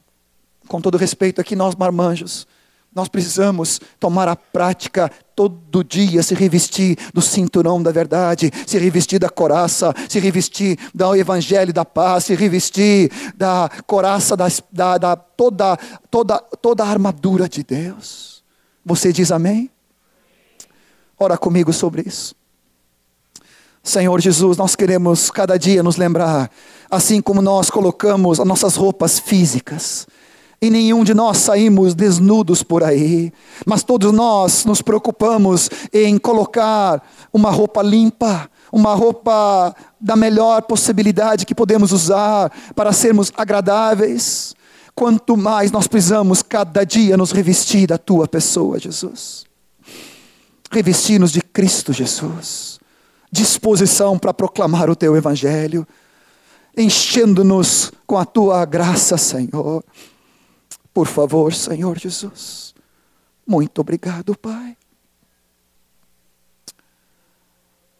[0.67, 2.47] com todo respeito aqui, nós marmanjos,
[2.95, 9.19] nós precisamos tomar a prática todo dia, se revestir do cinturão da verdade, se revestir
[9.19, 15.15] da coraça, se revestir do evangelho da paz, se revestir da coraça, da, da, da
[15.15, 15.77] toda,
[16.11, 18.43] toda, toda a armadura de Deus.
[18.85, 19.71] Você diz amém?
[21.19, 22.35] Ora comigo sobre isso.
[23.81, 26.49] Senhor Jesus, nós queremos cada dia nos lembrar,
[26.89, 30.07] assim como nós colocamos as nossas roupas físicas,
[30.63, 33.33] e nenhum de nós saímos desnudos por aí,
[33.65, 41.45] mas todos nós nos preocupamos em colocar uma roupa limpa, uma roupa da melhor possibilidade
[41.45, 44.55] que podemos usar para sermos agradáveis.
[44.95, 49.43] Quanto mais nós precisamos cada dia nos revestir da tua pessoa, Jesus.
[50.71, 52.79] Revestir-nos de Cristo Jesus.
[53.29, 55.85] Disposição para proclamar o teu evangelho,
[56.77, 59.83] enchendo-nos com a tua graça, Senhor
[60.93, 62.75] por favor, Senhor Jesus.
[63.45, 64.77] Muito obrigado, Pai.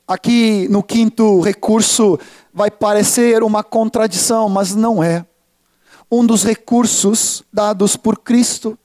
[0.08, 2.20] Aqui no quinto recurso
[2.54, 5.26] vai parecer uma contradição, mas não é.
[6.12, 8.78] Um dos recursos dados por Cristo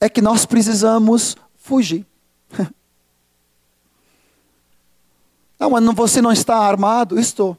[0.00, 2.04] é que nós precisamos fugir.
[5.56, 7.18] Não, você não está armado?
[7.18, 7.56] Estou.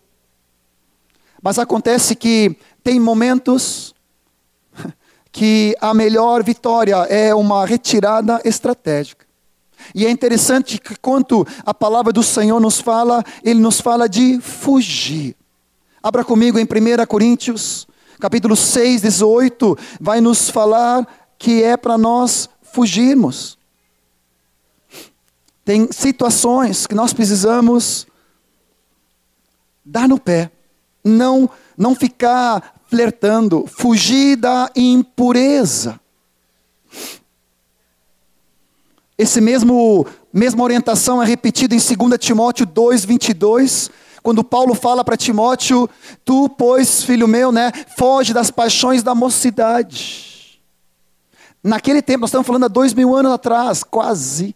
[1.41, 3.94] Mas acontece que tem momentos
[5.35, 9.25] que a melhor vitória é uma retirada estratégica.
[9.93, 14.39] E é interessante que quanto a palavra do Senhor nos fala, ele nos fala de
[14.39, 15.35] fugir.
[16.01, 17.85] Abra comigo em 1 Coríntios,
[18.17, 21.05] capítulo 6, 18, vai nos falar
[21.37, 23.57] que é para nós fugirmos.
[25.65, 28.07] Tem situações que nós precisamos
[29.83, 30.49] dar no pé,
[31.03, 35.99] não não ficar flertando, fugir da impureza.
[39.17, 43.89] Esse mesmo mesma orientação é repetida em 2 Timóteo 2:22,
[44.21, 45.89] quando Paulo fala para Timóteo:
[46.25, 50.59] "Tu, pois, filho meu, né, foge das paixões da mocidade".
[51.63, 54.55] Naquele tempo, nós estamos falando há dois mil anos atrás, quase.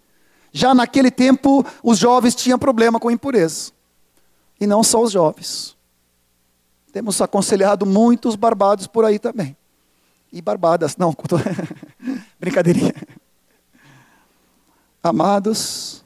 [0.51, 3.71] Já naquele tempo, os jovens tinham problema com impureza.
[4.59, 5.78] E não só os jovens.
[6.91, 9.55] Temos aconselhado muitos barbados por aí também.
[10.31, 11.15] E barbadas, não,
[12.39, 12.93] brincadeirinha.
[15.01, 16.03] Amados,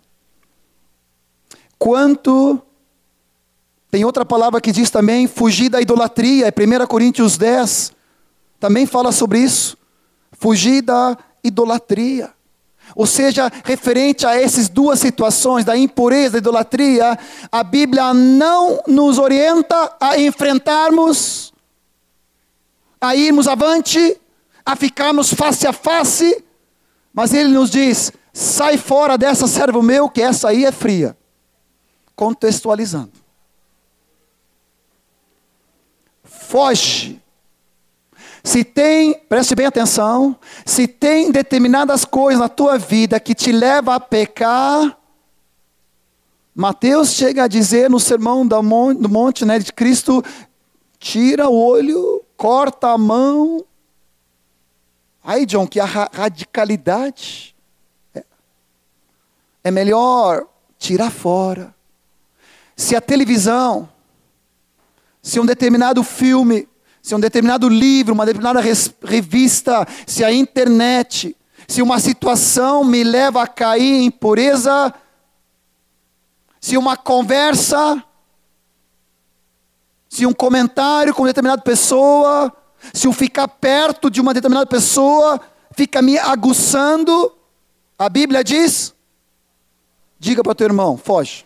[1.77, 2.61] quanto.
[3.89, 7.93] Tem outra palavra que diz também: fugir da idolatria, é 1 Coríntios 10,
[8.59, 9.77] também fala sobre isso.
[10.31, 12.33] Fugir da idolatria.
[12.95, 17.17] Ou seja, referente a essas duas situações, da impureza e da idolatria,
[17.51, 21.53] a Bíblia não nos orienta a enfrentarmos,
[23.01, 24.19] a irmos avante,
[24.65, 26.43] a ficarmos face a face,
[27.13, 31.17] mas ele nos diz: sai fora dessa servo meu, que essa aí é fria.
[32.15, 33.11] Contextualizando.
[36.23, 37.22] Foge
[38.43, 43.95] se tem, preste bem atenção, se tem determinadas coisas na tua vida que te leva
[43.95, 44.97] a pecar,
[46.53, 50.23] Mateus chega a dizer no sermão do monte né, de Cristo:
[50.99, 53.65] tira o olho, corta a mão.
[55.23, 57.55] Aí, John, que a radicalidade.
[58.13, 58.23] É,
[59.63, 60.45] é melhor
[60.77, 61.73] tirar fora.
[62.75, 63.89] Se a televisão,
[65.21, 66.67] se um determinado filme
[67.03, 71.35] se um determinado livro, uma determinada revista, se a internet,
[71.67, 74.93] se uma situação me leva a cair em pureza,
[76.61, 78.01] se uma conversa,
[80.07, 82.55] se um comentário com determinada pessoa,
[82.93, 85.41] se eu ficar perto de uma determinada pessoa,
[85.75, 87.35] fica me aguçando,
[87.99, 88.95] a Bíblia diz:
[90.17, 91.45] diga para o teu irmão, foge.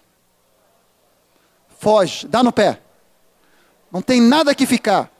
[1.80, 2.80] Foge, dá no pé.
[3.91, 5.16] Não tem nada que ficar.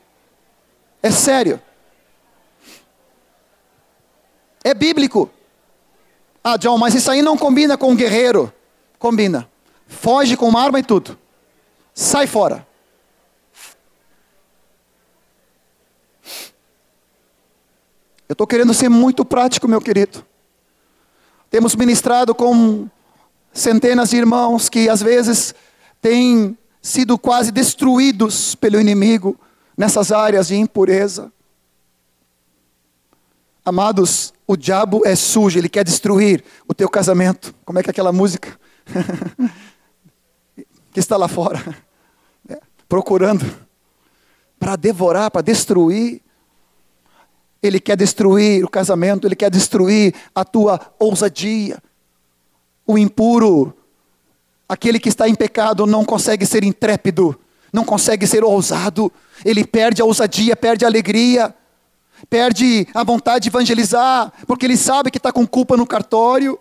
[1.02, 1.62] É sério.
[4.64, 5.30] É bíblico.
[6.44, 8.52] Ah, John, mas isso aí não combina com um guerreiro.
[9.00, 9.50] Combina.
[9.88, 11.18] Foge com uma arma e tudo.
[11.94, 12.68] Sai fora.
[18.28, 20.26] Eu estou querendo ser muito prático, meu querido.
[21.50, 22.90] Temos ministrado com
[23.54, 25.56] centenas de irmãos que às vezes
[26.02, 29.40] têm sido quase destruídos pelo inimigo
[29.78, 31.32] nessas áreas de impureza.
[33.64, 37.54] Amados, o diabo é sujo, ele quer destruir o teu casamento.
[37.64, 38.60] Como é que é aquela música?
[40.92, 41.62] que está lá fora,
[42.50, 42.60] é,
[42.90, 43.46] procurando
[44.60, 46.22] para devorar, para destruir.
[47.62, 51.78] Ele quer destruir o casamento, ele quer destruir a tua ousadia.
[52.86, 53.76] O impuro,
[54.68, 57.38] aquele que está em pecado, não consegue ser intrépido
[57.72, 59.12] não consegue ser ousado,
[59.44, 61.54] ele perde a ousadia, perde a alegria,
[62.30, 66.60] perde a vontade de evangelizar, porque ele sabe que está com culpa no cartório,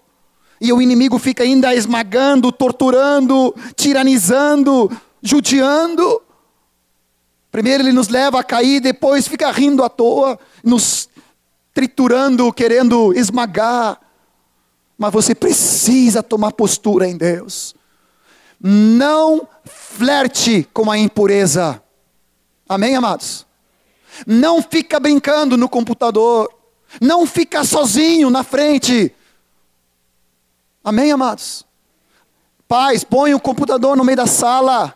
[0.60, 4.90] e o inimigo fica ainda esmagando, torturando, tiranizando,
[5.22, 6.22] judiando.
[7.50, 11.08] Primeiro ele nos leva a cair, depois fica rindo à toa, nos
[11.74, 14.00] triturando, querendo esmagar.
[14.96, 17.74] Mas você precisa tomar postura em Deus.
[18.60, 21.82] Não flerte com a impureza.
[22.68, 23.46] Amém, amados?
[24.26, 26.52] Não fica brincando no computador.
[27.00, 29.14] Não fica sozinho na frente.
[30.82, 31.66] Amém, amados?
[32.68, 34.94] Pais, põe o computador no meio da sala.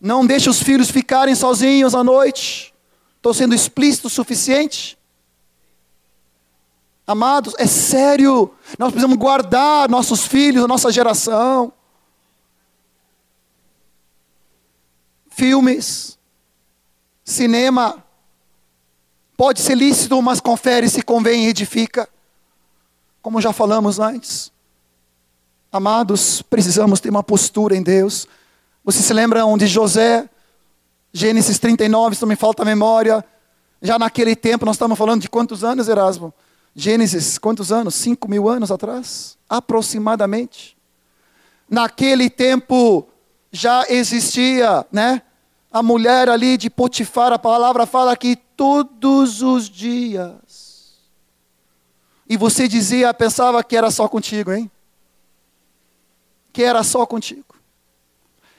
[0.00, 2.74] Não deixe os filhos ficarem sozinhos à noite.
[3.16, 4.98] Estou sendo explícito o suficiente?
[7.06, 8.52] Amados, é sério.
[8.78, 11.72] Nós precisamos guardar nossos filhos, a nossa geração.
[15.34, 16.18] Filmes,
[17.24, 18.04] cinema.
[19.36, 22.08] Pode ser lícito, mas confere se convém e edifica.
[23.20, 24.52] Como já falamos antes.
[25.70, 28.26] Amados, precisamos ter uma postura em Deus.
[28.84, 30.28] Vocês se lembram de José?
[31.12, 33.24] Gênesis 39, se não me falta a memória.
[33.80, 36.32] Já naquele tempo, nós estamos falando de quantos anos, Erasmo?
[36.74, 37.94] Gênesis, quantos anos?
[37.94, 39.36] Cinco mil anos atrás?
[39.48, 40.76] Aproximadamente.
[41.68, 43.08] Naquele tempo,
[43.52, 45.20] já existia, né?
[45.70, 50.98] A mulher ali de Potifar, a palavra fala que todos os dias.
[52.28, 54.70] E você dizia, pensava que era só contigo, hein?
[56.50, 57.54] Que era só contigo.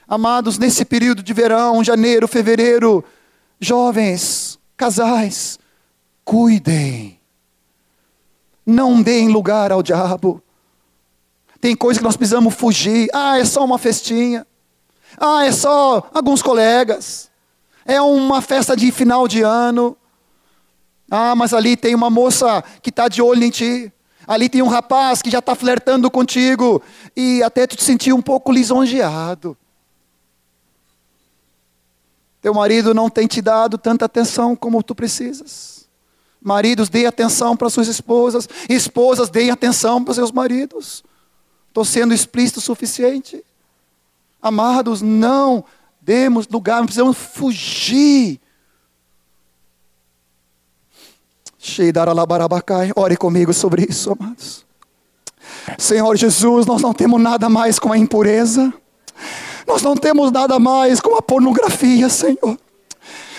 [0.08, 3.04] Amados, nesse período de verão, janeiro, fevereiro,
[3.60, 5.58] jovens, casais,
[6.24, 7.20] cuidem.
[8.66, 10.42] Não deem lugar ao diabo.
[11.60, 13.10] Tem coisa que nós precisamos fugir.
[13.14, 14.46] Ah, é só uma festinha.
[15.18, 17.30] Ah, é só alguns colegas.
[17.86, 19.98] É uma festa de final de ano.
[21.10, 23.92] Ah, mas ali tem uma moça que está de olho em ti.
[24.26, 26.82] Ali tem um rapaz que já está flertando contigo.
[27.16, 29.58] E até tu te sentir um pouco lisonjeado.
[32.42, 35.88] Teu marido não tem te dado tanta atenção como tu precisas.
[36.42, 38.50] Maridos, dê atenção para suas esposas.
[38.68, 41.04] Esposas, deem atenção para seus maridos.
[41.70, 43.44] Estou sendo explícito o suficiente?
[44.44, 45.64] Amados, não
[46.02, 48.42] demos lugar, não precisamos fugir.
[52.94, 54.66] Ore comigo sobre isso, amados.
[55.78, 58.74] Senhor Jesus, nós não temos nada mais com a impureza.
[59.66, 62.58] Nós não temos nada mais com a pornografia, Senhor.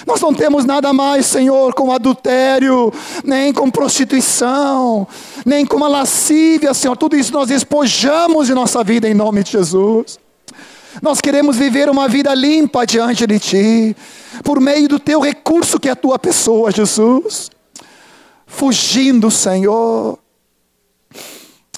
[0.07, 2.91] Nós não temos nada mais, Senhor, com adultério,
[3.23, 5.07] nem com prostituição,
[5.45, 6.97] nem com a lascívia, Senhor.
[6.97, 10.24] Tudo isso nós despojamos de nossa vida em nome de Jesus.
[11.03, 13.97] Nós queremos viver uma vida limpa diante de Ti,
[14.43, 17.51] por meio do Teu recurso que é a Tua pessoa, Jesus.
[18.47, 20.19] Fugindo, Senhor.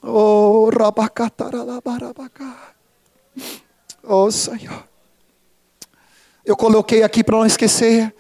[0.03, 0.71] Oh.
[4.05, 4.85] Oh, Senhor.
[6.45, 8.14] Eu coloquei aqui para não esquecer.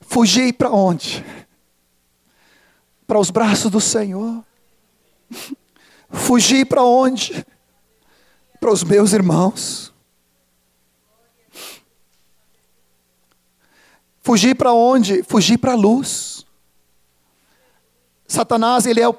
[0.00, 1.24] Fugir para onde?
[3.06, 4.44] Para os braços do Senhor.
[6.10, 7.46] Fugir para onde?
[8.60, 9.94] Para os meus irmãos.
[14.28, 15.22] Fugir para onde?
[15.22, 16.44] Fugir para a luz.
[18.26, 19.16] Satanás, ele é o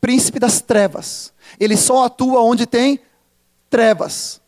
[0.00, 1.32] príncipe das trevas.
[1.58, 3.00] Ele só atua onde tem
[3.68, 4.40] trevas.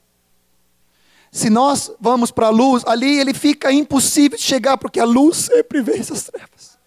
[1.32, 5.48] Se nós vamos para a luz, ali ele fica impossível de chegar, porque a luz
[5.52, 6.78] sempre vence as trevas.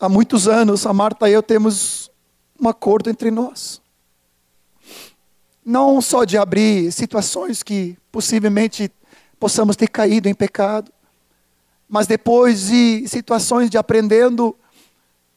[0.00, 2.10] Há muitos anos, a Marta e eu temos
[2.58, 3.82] um acordo entre nós.
[5.68, 8.90] Não só de abrir situações que possivelmente
[9.38, 10.90] possamos ter caído em pecado,
[11.86, 14.56] mas depois de situações de aprendendo,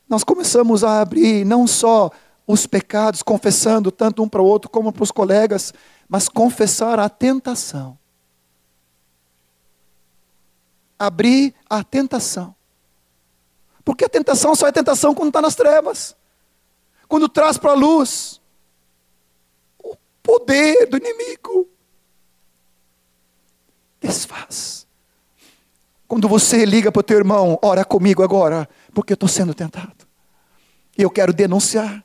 [0.07, 2.09] nós começamos a abrir não só
[2.47, 5.73] os pecados, confessando tanto um para o outro como para os colegas,
[6.07, 7.97] mas confessar a tentação.
[10.97, 12.55] Abrir a tentação.
[13.83, 16.15] Porque a tentação só é tentação quando está nas trevas.
[17.09, 18.40] Quando traz para a luz
[20.21, 21.69] poder do inimigo.
[23.99, 24.87] Desfaz.
[26.07, 30.07] Quando você liga para o teu irmão, ora comigo agora, porque eu estou sendo tentado.
[30.97, 32.03] E eu quero denunciar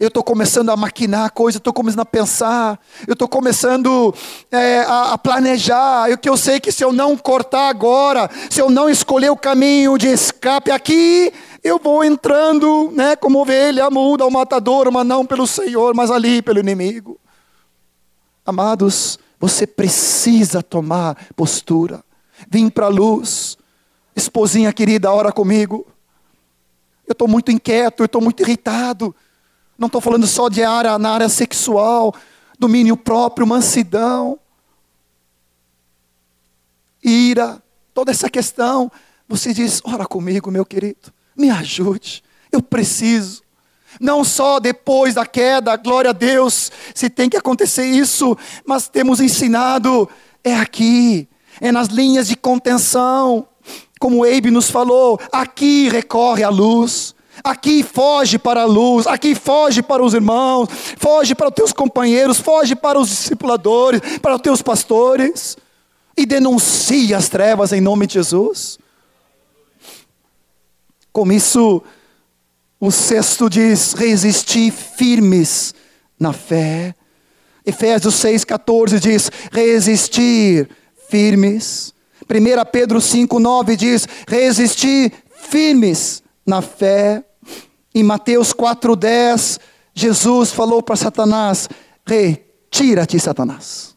[0.00, 4.14] eu estou começando a maquinar a coisa, estou começando a pensar, eu estou começando
[4.50, 8.60] é, a, a, planejar, eu que eu sei que se eu não cortar agora, se
[8.60, 11.32] eu não escolher o caminho de escape aqui,
[11.62, 16.40] eu vou entrando, né, como ovelha muda ao matador, mas não pelo Senhor, mas ali
[16.40, 17.18] pelo inimigo.
[18.44, 22.02] Amados, você precisa tomar postura.
[22.48, 23.56] Vim para a luz.
[24.14, 25.86] Esposinha querida, ora comigo.
[27.06, 29.14] Eu estou muito inquieto, eu estou muito irritado.
[29.78, 32.14] Não estou falando só de área na área sexual,
[32.58, 34.38] domínio próprio, mansidão,
[37.02, 37.62] ira,
[37.94, 38.90] toda essa questão.
[39.28, 43.42] Você diz: ora comigo, meu querido, me ajude, eu preciso.
[44.00, 48.36] Não só depois da queda, glória a Deus, se tem que acontecer isso,
[48.66, 50.08] mas temos ensinado,
[50.44, 51.28] é aqui,
[51.60, 53.46] é nas linhas de contenção,
[53.98, 57.16] como Eibe nos falou, aqui recorre a luz.
[57.44, 60.68] Aqui foge para a luz, aqui foge para os irmãos,
[60.98, 65.56] foge para os teus companheiros, foge para os discipuladores, para os teus pastores
[66.16, 68.76] e denuncia as trevas em nome de Jesus.
[71.18, 71.82] Com isso,
[72.78, 75.74] o sexto diz: resistir firmes
[76.16, 76.94] na fé.
[77.66, 80.70] Efésios 6,14 diz: resistir
[81.10, 81.92] firmes.
[82.22, 85.12] 1 Pedro 5,9 diz: resistir
[85.50, 87.24] firmes na fé.
[87.92, 89.58] Em Mateus 4,10,
[89.92, 91.68] Jesus falou para Satanás:
[92.06, 93.96] Retira-te, Satanás.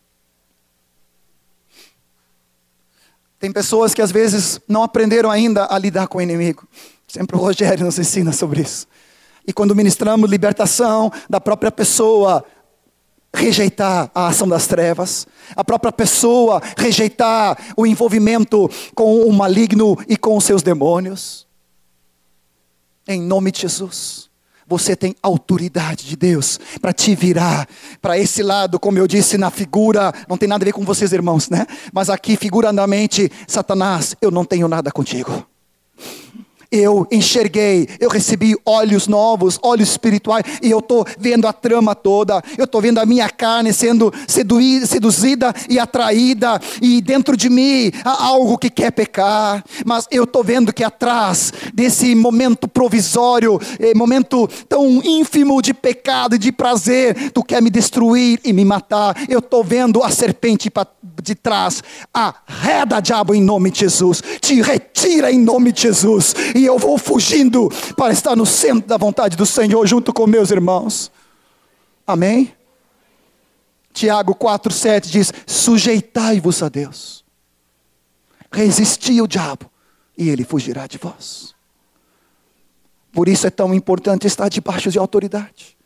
[3.37, 6.67] Tem pessoas que às vezes não aprenderam ainda a lidar com o inimigo.
[7.11, 8.87] Sempre o Rogério nos ensina sobre isso.
[9.45, 12.41] E quando ministramos libertação da própria pessoa,
[13.35, 20.15] rejeitar a ação das trevas, a própria pessoa rejeitar o envolvimento com o maligno e
[20.15, 21.45] com os seus demônios.
[23.05, 24.29] Em nome de Jesus.
[24.65, 27.67] Você tem autoridade de Deus para te virar
[28.01, 31.11] para esse lado, como eu disse na figura, não tem nada a ver com vocês,
[31.11, 31.67] irmãos, né?
[31.91, 35.50] Mas aqui, figuradamente, Satanás, eu não tenho nada contigo
[36.71, 42.41] eu enxerguei, eu recebi olhos novos, olhos espirituais, e eu estou vendo a trama toda,
[42.57, 48.23] eu estou vendo a minha carne sendo seduzida e atraída, e dentro de mim há
[48.23, 54.47] algo que quer pecar, mas eu estou vendo que atrás desse momento provisório, eh, momento
[54.69, 59.39] tão ínfimo de pecado e de prazer, tu quer me destruir e me matar, eu
[59.39, 60.71] estou vendo a serpente
[61.21, 66.60] de trás, arreda diabo em nome de Jesus, te retira em nome de Jesus, e
[66.65, 71.11] eu vou fugindo para estar no centro da vontade do Senhor junto com meus irmãos.
[72.05, 72.53] Amém?
[73.93, 77.23] Tiago 4,7 diz: Sujeitai-vos a Deus.
[78.51, 79.71] Resisti ao diabo
[80.17, 81.55] e ele fugirá de vós.
[83.11, 85.77] Por isso é tão importante estar debaixo de autoridade.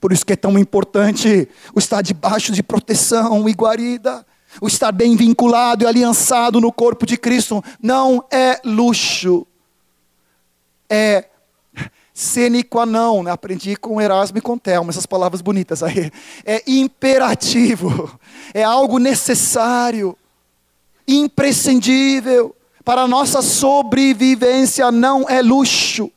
[0.00, 4.26] Por isso que é tão importante o estar debaixo de proteção e guarida.
[4.60, 7.62] O estar bem vinculado e aliançado no corpo de Cristo.
[7.82, 9.46] Não é luxo.
[10.94, 11.24] É
[12.12, 13.24] sine qua non.
[13.24, 13.32] Né?
[13.32, 16.12] Aprendi com Erasmo e com Thelma, essas palavras bonitas aí.
[16.44, 18.18] É imperativo.
[18.54, 20.16] É algo necessário.
[21.08, 22.54] Imprescindível.
[22.84, 26.10] Para a nossa sobrevivência não é luxo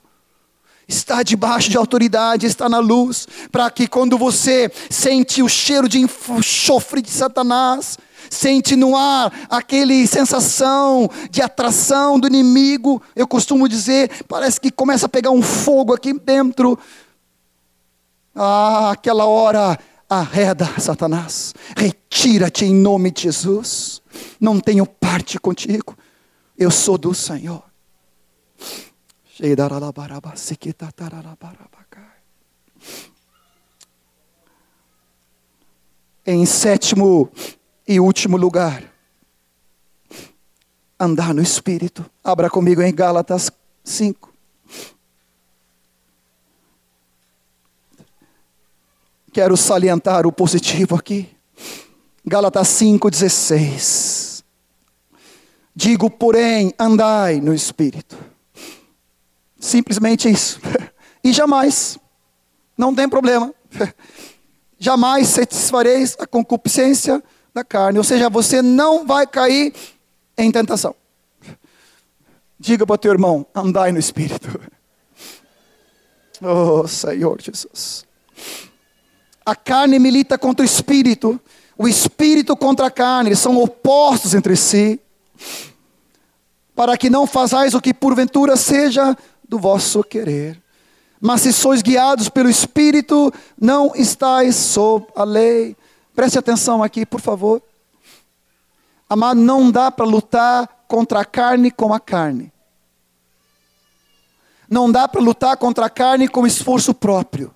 [0.88, 6.00] está debaixo de autoridade, está na luz, para que quando você sente o cheiro de
[6.00, 7.98] enxofre de Satanás,
[8.30, 15.06] sente no ar aquele sensação de atração do inimigo, eu costumo dizer, parece que começa
[15.06, 16.78] a pegar um fogo aqui dentro.
[18.36, 19.78] Ah, aquela hora
[20.10, 24.02] arreda Satanás, retira-te em nome de Jesus.
[24.40, 25.98] Não tenho parte contigo.
[26.58, 27.64] Eu sou do Senhor.
[36.26, 37.32] Em sétimo
[37.88, 38.84] e último lugar,
[41.00, 42.06] andar no Espírito.
[42.24, 43.52] Abra comigo em Gálatas
[43.84, 44.34] 5.
[49.32, 51.30] Quero salientar o positivo aqui.
[52.26, 54.44] Gálatas 5,16.
[55.76, 58.18] Digo, porém, andai no Espírito
[59.60, 60.60] Simplesmente isso.
[61.24, 61.98] E jamais,
[62.78, 63.54] não tem problema,
[64.80, 67.22] jamais satisfareis a concupiscência
[67.58, 67.98] da carne.
[67.98, 69.74] Ou seja, você não vai cair
[70.38, 70.96] em tentação.
[72.60, 74.60] Diga para o teu irmão: andai no Espírito.
[76.42, 78.06] Oh, Senhor Jesus.
[79.44, 81.40] A carne milita contra o espírito,
[81.78, 85.00] o espírito contra a carne, eles são opostos entre si.
[86.76, 89.18] Para que não fazais o que porventura seja
[89.50, 90.62] do vosso querer.
[91.20, 95.76] Mas se sois guiados pelo Espírito, não estáis sob a lei.
[96.18, 97.62] Preste atenção aqui, por favor.
[99.08, 102.52] Amado, não dá para lutar contra a carne com a carne.
[104.68, 107.54] Não dá para lutar contra a carne com esforço próprio.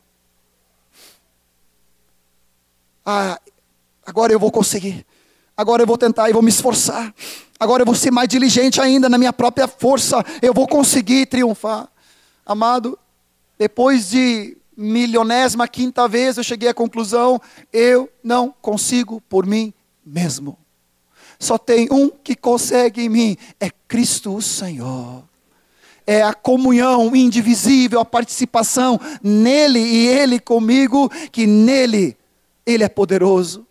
[3.04, 3.42] Ah,
[4.06, 5.08] agora eu vou conseguir.
[5.58, 7.12] Agora eu vou tentar e vou me esforçar.
[7.60, 10.24] Agora eu vou ser mais diligente ainda na minha própria força.
[10.40, 11.90] Eu vou conseguir triunfar.
[12.46, 12.96] Amado,
[13.58, 17.40] depois de milionésima quinta vez eu cheguei à conclusão:
[17.72, 19.74] eu não consigo por mim
[20.06, 20.58] mesmo.
[21.40, 25.24] Só tem um que consegue em mim, é Cristo o Senhor.
[26.06, 32.18] É a comunhão indivisível, a participação nele e ele comigo, que nele
[32.66, 33.66] ele é poderoso.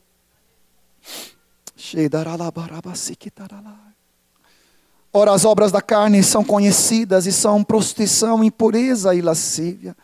[5.13, 9.97] Ora, as obras da carne são conhecidas e são prostituição, impureza e lascívia,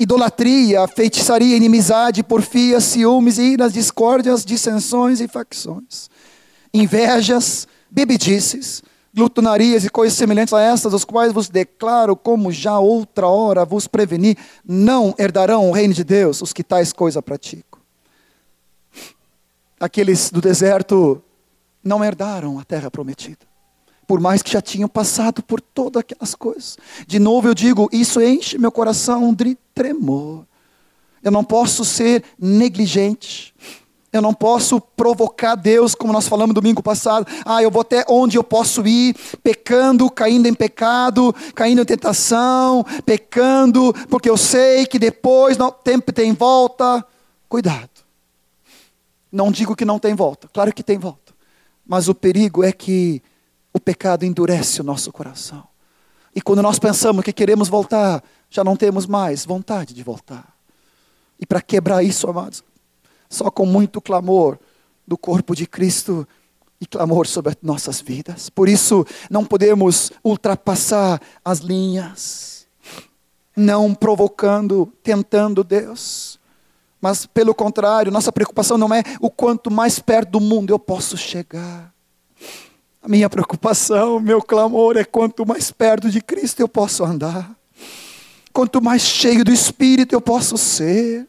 [0.00, 6.10] idolatria, feitiçaria, inimizade, porfia, ciúmes, iras, discórdias, dissensões e facções,
[6.74, 8.82] invejas, bebedices,
[9.14, 13.86] glutonarias e coisas semelhantes a estas, os quais vos declaro, como já outra hora vos
[13.86, 14.36] preveni,
[14.66, 17.70] não herdarão o reino de Deus os que tais coisas praticam
[19.80, 21.24] aqueles do deserto
[21.82, 23.49] não herdaram a terra prometida.
[24.10, 26.76] Por mais que já tinham passado por todas aquelas coisas.
[27.06, 30.44] De novo eu digo, isso enche meu coração de tremor.
[31.22, 33.54] Eu não posso ser negligente.
[34.12, 37.24] Eu não posso provocar Deus, como nós falamos domingo passado.
[37.44, 42.84] Ah, eu vou até onde eu posso ir, pecando, caindo em pecado, caindo em tentação,
[43.06, 47.06] pecando, porque eu sei que depois o tempo tem volta.
[47.48, 47.90] Cuidado.
[49.30, 51.32] Não digo que não tem volta, claro que tem volta.
[51.86, 53.22] Mas o perigo é que
[53.72, 55.64] o pecado endurece o nosso coração.
[56.34, 60.54] E quando nós pensamos que queremos voltar, já não temos mais vontade de voltar.
[61.38, 62.62] E para quebrar isso, amados,
[63.28, 64.58] só com muito clamor
[65.06, 66.26] do corpo de Cristo
[66.80, 68.48] e clamor sobre nossas vidas.
[68.50, 72.66] Por isso, não podemos ultrapassar as linhas,
[73.56, 76.38] não provocando, tentando Deus.
[77.00, 81.16] Mas, pelo contrário, nossa preocupação não é o quanto mais perto do mundo eu posso
[81.16, 81.89] chegar.
[83.02, 87.50] A minha preocupação, meu clamor é quanto mais perto de Cristo eu posso andar.
[88.52, 91.26] Quanto mais cheio do Espírito eu posso ser.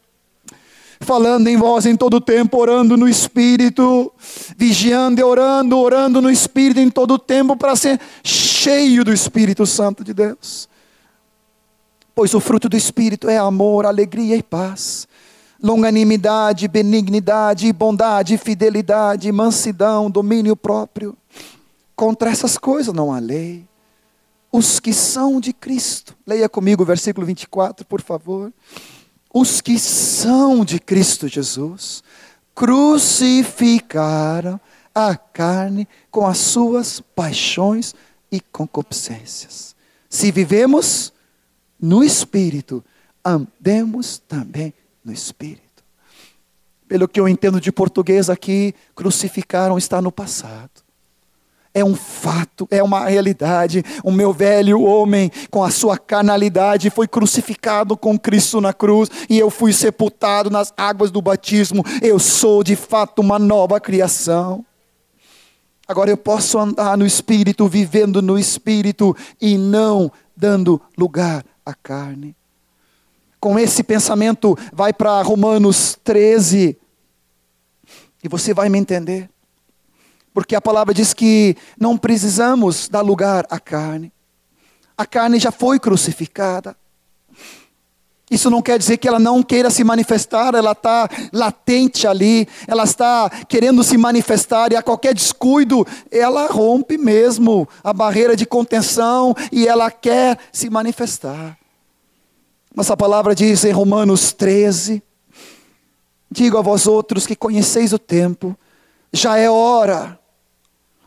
[0.99, 4.11] Falando em voz em todo tempo, orando no Espírito,
[4.57, 10.03] vigiando e orando, orando no Espírito em todo tempo para ser cheio do Espírito Santo
[10.03, 10.67] de Deus.
[12.13, 15.07] Pois o fruto do Espírito é amor, alegria e paz
[15.63, 21.15] longanimidade, benignidade, bondade, fidelidade, mansidão, domínio próprio.
[22.01, 23.69] Contra essas coisas não há lei.
[24.51, 26.17] Os que são de Cristo.
[26.25, 28.51] Leia comigo o versículo 24, por favor.
[29.31, 32.01] Os que são de Cristo Jesus
[32.55, 34.59] crucificaram
[34.95, 37.93] a carne com as suas paixões
[38.31, 39.75] e concupiscências.
[40.09, 41.13] Se vivemos
[41.79, 42.83] no Espírito,
[43.23, 44.73] andemos também
[45.05, 45.83] no Espírito.
[46.87, 50.80] Pelo que eu entendo de português aqui, crucificaram está no passado.
[51.73, 53.83] É um fato, é uma realidade.
[54.03, 59.39] O meu velho homem, com a sua carnalidade, foi crucificado com Cristo na cruz e
[59.39, 61.83] eu fui sepultado nas águas do batismo.
[62.01, 64.65] Eu sou de fato uma nova criação.
[65.87, 72.35] Agora eu posso andar no espírito, vivendo no espírito e não dando lugar à carne.
[73.39, 76.77] Com esse pensamento, vai para Romanos 13
[78.23, 79.30] e você vai me entender.
[80.33, 84.11] Porque a palavra diz que não precisamos dar lugar à carne.
[84.97, 86.75] A carne já foi crucificada.
[88.29, 92.85] Isso não quer dizer que ela não queira se manifestar, ela está latente ali, ela
[92.85, 99.35] está querendo se manifestar e a qualquer descuido, ela rompe mesmo a barreira de contenção
[99.51, 101.57] e ela quer se manifestar.
[102.73, 105.03] Mas a palavra diz em Romanos 13:
[106.31, 108.57] Digo a vós outros que conheceis o tempo,
[109.11, 110.20] já é hora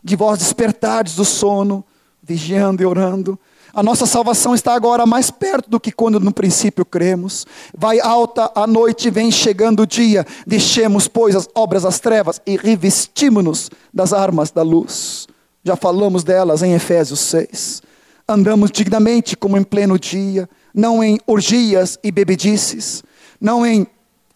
[0.04, 1.82] de vós despertardes do sono,
[2.22, 3.38] vigiando e orando.
[3.72, 7.44] A nossa salvação está agora mais perto do que quando no princípio cremos.
[7.76, 10.24] Vai alta a noite, vem chegando o dia.
[10.46, 15.26] Deixemos, pois, as obras das trevas e revestimos-nos das armas da luz.
[15.64, 17.82] Já falamos delas em Efésios 6.
[18.28, 23.02] Andamos dignamente como em pleno dia, não em orgias e bebedices,
[23.40, 23.86] não em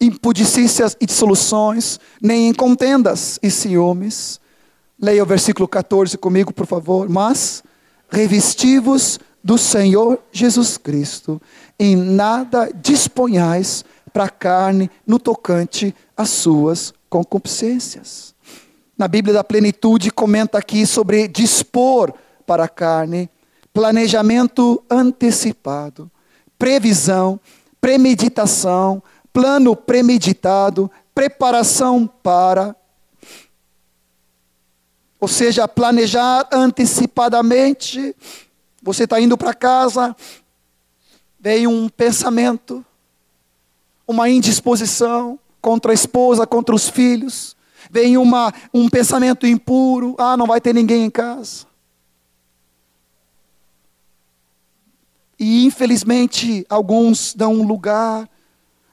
[0.01, 4.39] impudicícias e dissoluções, nem em contendas e ciúmes.
[5.01, 7.07] Leia o versículo 14 comigo, por favor.
[7.07, 7.63] Mas
[8.09, 11.41] revestivos do Senhor Jesus Cristo,
[11.79, 18.35] em nada disponhais para a carne no tocante às suas concupiscências.
[18.97, 22.13] Na Bíblia da Plenitude comenta aqui sobre dispor
[22.45, 23.29] para a carne,
[23.73, 26.11] planejamento antecipado,
[26.57, 27.39] previsão,
[27.79, 32.75] premeditação, plano premeditado, preparação para.
[35.19, 38.15] Ou seja, planejar antecipadamente.
[38.81, 40.15] Você está indo para casa,
[41.39, 42.85] veio um pensamento,
[44.07, 47.55] uma indisposição contra a esposa, contra os filhos,
[47.91, 51.67] vem uma, um pensamento impuro: ah, não vai ter ninguém em casa.
[55.37, 58.29] E infelizmente alguns dão um lugar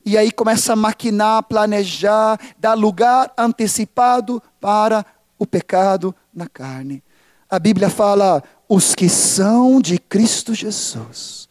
[0.04, 5.04] e aí começa a maquinar, planejar, dar lugar antecipado para
[5.38, 7.02] o pecado na carne.
[7.48, 11.48] A Bíblia fala: os que são de Cristo Jesus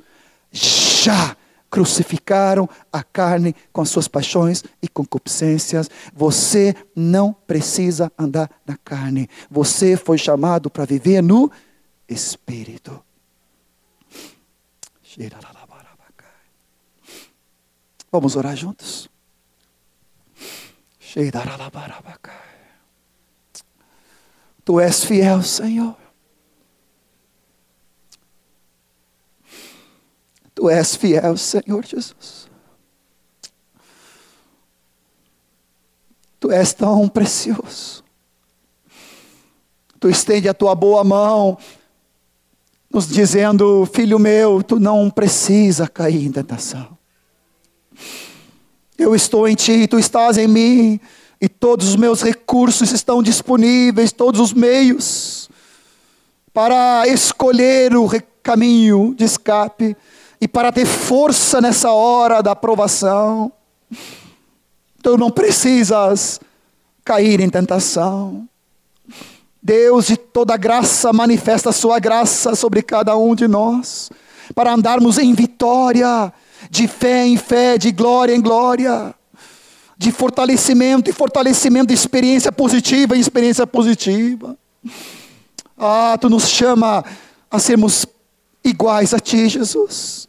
[0.51, 1.35] já
[1.69, 5.89] crucificaram a carne com as suas paixões e concupiscências.
[6.13, 9.29] Você não precisa andar na carne.
[9.51, 11.51] Você foi chamado para viver no
[12.07, 13.03] Espírito.
[18.11, 19.09] Vamos orar juntos?
[24.65, 25.95] Tu és fiel, Senhor.
[30.55, 32.49] Tu és fiel, Senhor Jesus.
[36.39, 38.03] Tu és tão precioso.
[39.99, 41.57] Tu estende a tua boa mão,
[42.91, 46.97] nos dizendo: Filho meu, tu não precisa cair em tentação.
[48.97, 50.99] Eu estou em ti, tu estás em mim,
[51.65, 55.49] todos os meus recursos estão disponíveis, todos os meios,
[56.53, 58.07] para escolher o
[58.43, 59.97] caminho de escape
[60.39, 63.51] e para ter força nessa hora da aprovação.
[65.01, 66.39] Tu não precisas
[67.03, 68.47] cair em tentação.
[69.59, 74.11] Deus de toda graça manifesta a sua graça sobre cada um de nós,
[74.53, 76.31] para andarmos em vitória
[76.69, 79.15] de fé em fé, de glória em glória,
[79.97, 84.57] de fortalecimento em fortalecimento, de experiência positiva em experiência positiva.
[85.77, 87.03] Ah, tu nos chama
[87.49, 88.05] a sermos
[88.63, 90.27] iguais a ti, Jesus,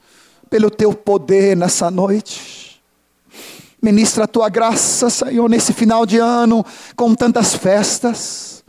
[0.48, 2.80] pelo teu poder nessa noite.
[3.82, 6.64] Ministra a tua graça, Senhor, nesse final de ano,
[6.94, 8.64] com tantas festas.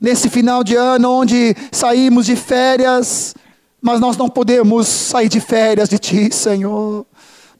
[0.00, 3.34] Nesse final de ano, onde saímos de férias,
[3.80, 7.06] mas nós não podemos sair de férias de Ti, Senhor.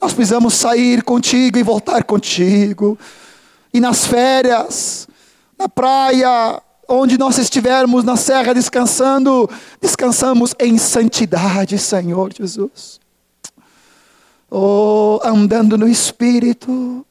[0.02, 2.98] Nós precisamos sair contigo e voltar contigo.
[3.72, 5.06] E nas férias,
[5.56, 9.48] na praia, onde nós estivermos na serra descansando,
[9.80, 12.98] descansamos em santidade, Senhor Jesus.
[14.50, 17.06] Oh, andando no Espírito,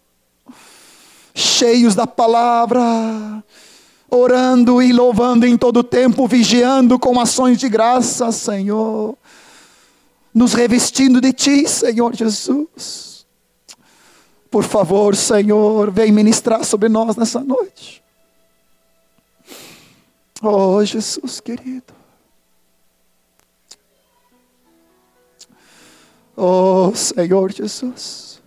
[1.34, 2.82] cheios da palavra,
[4.10, 9.18] orando e louvando em todo tempo, vigiando com ações de graça, Senhor,
[10.34, 13.26] nos revestindo de Ti, Senhor Jesus.
[14.50, 18.04] Por favor, Senhor, vem ministrar sobre nós nessa noite.
[20.42, 21.94] Oh, Jesus querido.
[26.36, 28.42] Oh, Senhor Jesus.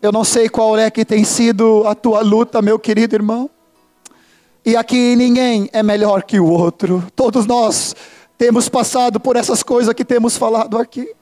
[0.00, 3.50] Eu não sei qual é que tem sido a tua luta, meu querido irmão.
[4.64, 7.02] E aqui ninguém é melhor que o outro.
[7.16, 7.96] Todos nós
[8.38, 11.12] temos passado por essas coisas que temos falado aqui.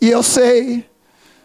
[0.00, 0.84] E eu sei,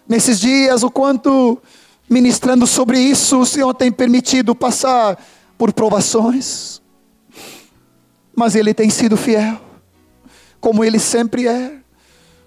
[0.09, 1.61] nesses dias, o quanto
[2.09, 5.23] ministrando sobre isso, o Senhor tem permitido passar
[5.59, 6.81] por provações.
[8.35, 9.61] Mas Ele tem sido fiel,
[10.59, 11.77] como Ele sempre é.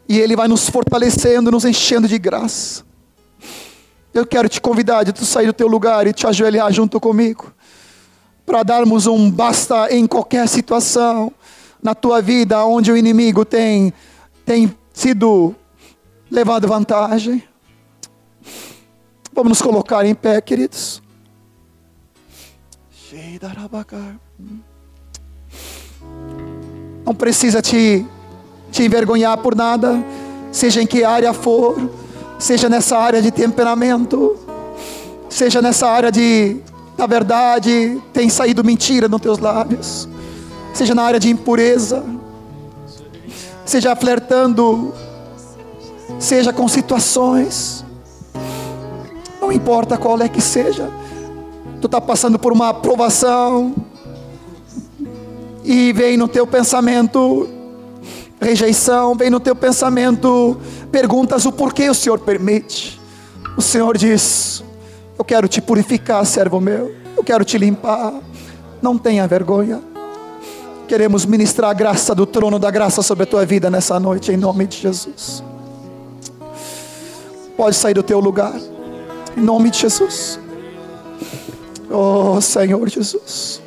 [0.09, 2.85] E Ele vai nos fortalecendo, nos enchendo de graça.
[4.13, 7.53] Eu quero te convidar de tu sair do teu lugar e te ajoelhar junto comigo,
[8.51, 11.31] para darmos um basta em qualquer situação
[11.81, 13.93] na tua vida onde o inimigo tem,
[14.45, 15.55] tem sido
[16.29, 17.45] levado vantagem.
[19.33, 21.01] Vamos nos colocar em pé, queridos.
[27.07, 28.05] Não precisa te,
[28.73, 30.05] te envergonhar por nada,
[30.51, 31.79] seja em que área for
[32.37, 34.37] seja nessa área de temperamento,
[35.29, 36.57] seja nessa área de,
[37.01, 40.07] da verdade, tem saído mentira nos teus lábios,
[40.75, 42.05] seja na área de impureza,
[43.65, 44.93] seja flertando,
[46.19, 47.83] seja com situações,
[49.41, 50.91] não importa qual é que seja,
[51.81, 53.75] tu está passando por uma aprovação,
[55.65, 57.49] e vem no teu pensamento
[58.39, 60.61] rejeição, vem no teu pensamento
[60.93, 63.01] perguntas o porquê o Senhor permite.
[63.57, 64.63] O Senhor diz:
[65.21, 66.97] Eu quero te purificar, servo meu.
[67.15, 68.15] Eu quero te limpar.
[68.81, 69.79] Não tenha vergonha.
[70.89, 74.39] Queremos ministrar a graça do trono da graça sobre a tua vida nessa noite, em
[74.39, 75.45] nome de Jesus.
[77.55, 78.59] Pode sair do teu lugar,
[79.37, 80.41] em nome de Jesus.
[81.91, 83.61] Oh Senhor Jesus.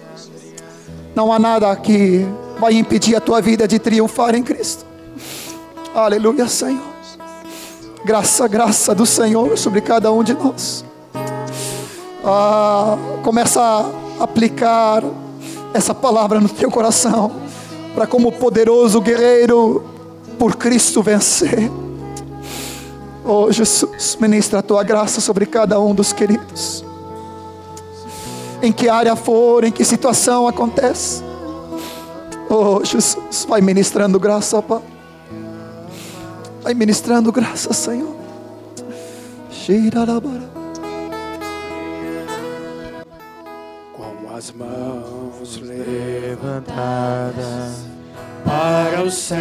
[1.13, 2.25] Não há nada que
[2.59, 4.87] vai impedir a tua vida de triunfar em Cristo.
[5.93, 6.81] Aleluia, Senhor.
[8.03, 10.83] Graça, graça do Senhor sobre cada um de nós.
[12.23, 15.03] Ah, começa a aplicar
[15.73, 17.31] essa palavra no teu coração,
[17.93, 19.83] para como poderoso guerreiro
[20.39, 21.69] por Cristo vencer.
[23.25, 26.83] Oh Jesus, ministra a tua graça sobre cada um dos queridos.
[28.61, 31.23] Em que área for, em que situação acontece.
[32.49, 34.81] Oh Jesus, vai ministrando graça, Pai.
[36.61, 38.15] Vai ministrando graça, Senhor.
[44.43, 46.65] As mãos levantadas
[48.43, 49.39] para o céu,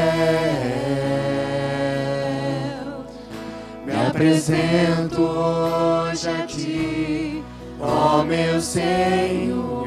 [3.85, 7.43] me apresento hoje a Ti,
[7.81, 9.83] ó meu Senhor,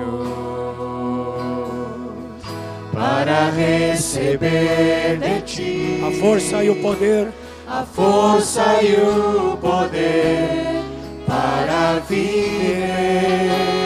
[2.92, 7.32] para receber de Ti a força e o poder,
[7.66, 10.84] a força e o poder
[11.26, 13.85] para viver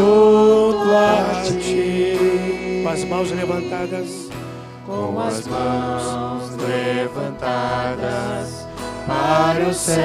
[0.00, 4.30] junto a ti, com as mãos levantadas.
[4.86, 7.86] com as mãos levantadas
[9.06, 10.00] para o céu.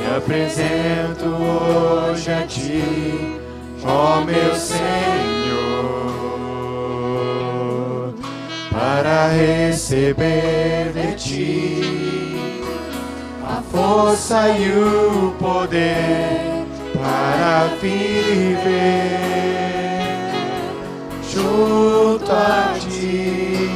[0.00, 3.40] Me apresento hoje a ti,
[3.86, 4.84] ó meu Senhor,
[8.70, 11.83] para receber de ti
[13.74, 16.64] força e o poder
[16.94, 19.18] para viver
[21.28, 23.70] junto a ti.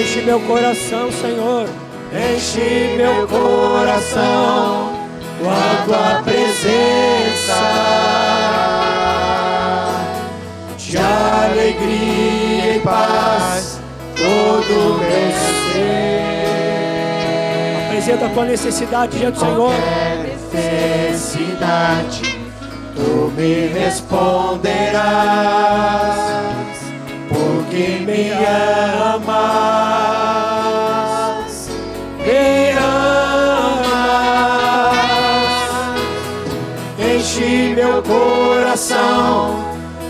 [0.00, 1.68] Enche meu coração, Senhor.
[2.12, 4.92] Enche meu coração
[5.40, 7.62] com a tua presença
[10.76, 13.80] de alegria e paz
[14.16, 15.32] todo meu
[15.72, 16.33] ser
[18.04, 19.72] apresenta da tua necessidade diante do Senhor.
[20.52, 22.38] necessidade,
[22.94, 25.00] tu me responderás,
[27.30, 28.30] porque me
[29.10, 29.64] amas.
[32.18, 33.94] Me amas,
[36.98, 39.64] enche meu coração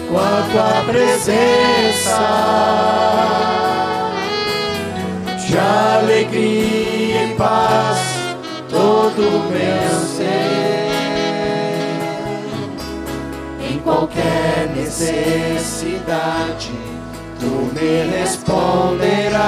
[0.08, 2.22] com a tua presença.
[5.46, 6.63] De alegria
[7.34, 7.98] e paz
[8.68, 10.84] todo o meu ser.
[13.60, 16.70] Em qualquer necessidade,
[17.40, 19.42] tu me responderás,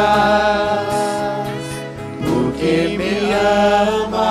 [2.25, 4.27] porque me amas,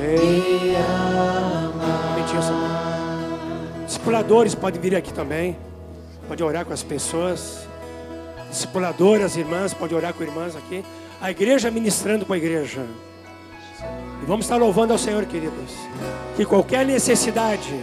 [0.00, 1.96] me amas.
[3.86, 5.56] Discipuladores podem vir aqui também.
[6.28, 7.68] Pode orar com as pessoas.
[8.56, 10.82] Discipuladoras, irmãs, pode orar com irmãs aqui.
[11.20, 12.86] A igreja ministrando com a igreja.
[14.22, 15.74] E vamos estar louvando ao Senhor, queridos.
[16.36, 17.78] Que qualquer necessidade,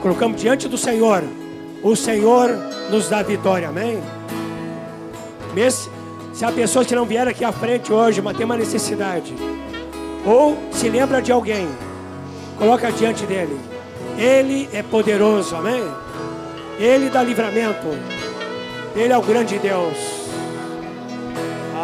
[0.00, 1.22] colocamos diante do Senhor.
[1.82, 2.56] O Senhor
[2.90, 4.02] nos dá vitória, amém?
[5.52, 5.92] Mesmo
[6.32, 9.34] se há pessoas que não vieram aqui à frente hoje, mas tem uma necessidade.
[10.24, 11.68] Ou se lembra de alguém,
[12.56, 13.60] coloca diante dele.
[14.16, 15.82] Ele é poderoso, amém?
[16.78, 18.23] Ele dá livramento.
[18.96, 19.96] Ele é o grande Deus.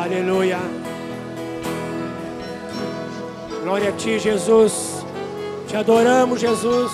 [0.02, 0.58] Aleluia.
[3.64, 5.04] Glória a ti, Jesus.
[5.66, 6.92] Te adoramos, Jesus.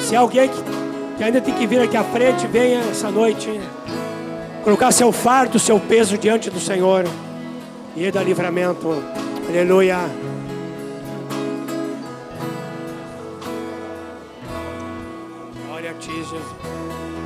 [0.00, 0.48] Se alguém
[1.16, 3.60] que, ainda tem que vir aqui à frente, venha essa noite.
[4.64, 7.04] Colocar seu fardo, seu peso diante do Senhor.
[7.96, 9.02] E Ele dá livramento.
[9.48, 10.29] Aleluia.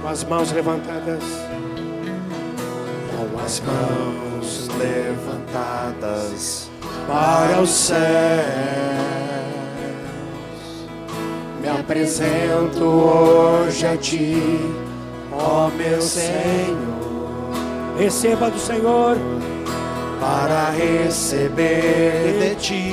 [0.03, 1.25] Com as mãos levantadas.
[3.11, 6.71] com as mãos levantadas
[7.07, 7.95] para os céus.
[11.61, 14.43] Me apresento hoje a ti,
[15.33, 16.77] ó meu Senhor,
[17.99, 19.17] Receba do Senhor.
[20.21, 22.93] para receber de ti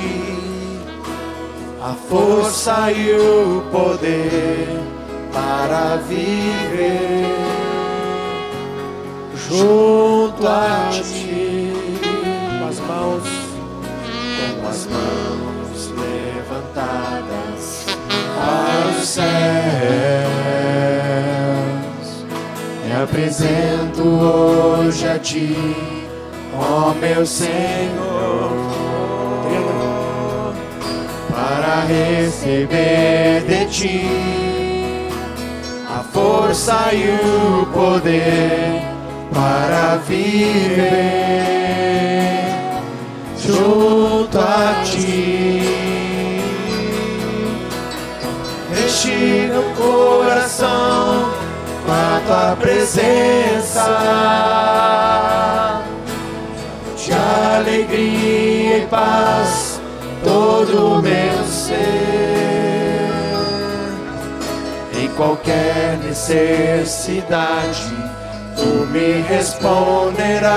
[1.80, 4.91] a força e o poder
[5.32, 7.26] para viver
[9.34, 11.72] junto a ti.
[12.60, 13.22] Com as mãos.
[14.60, 17.86] com as mãos levantadas
[19.02, 19.26] os céus.
[22.84, 25.56] Me apresento hoje a ti,
[26.54, 28.52] ó meu Senhor,
[31.30, 34.41] para receber de ti
[36.12, 38.82] força e o poder
[39.32, 40.92] para viver
[43.38, 45.62] junto a ti.
[48.84, 51.30] Enche meu coração
[51.86, 53.88] com a tua presença
[56.96, 59.80] de alegria e paz
[60.22, 62.11] todo o meu ser.
[65.16, 67.92] Qualquer necessidade,
[68.56, 70.52] tu me responderás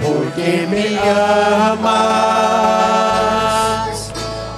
[0.00, 0.98] porque me
[1.78, 1.98] amas,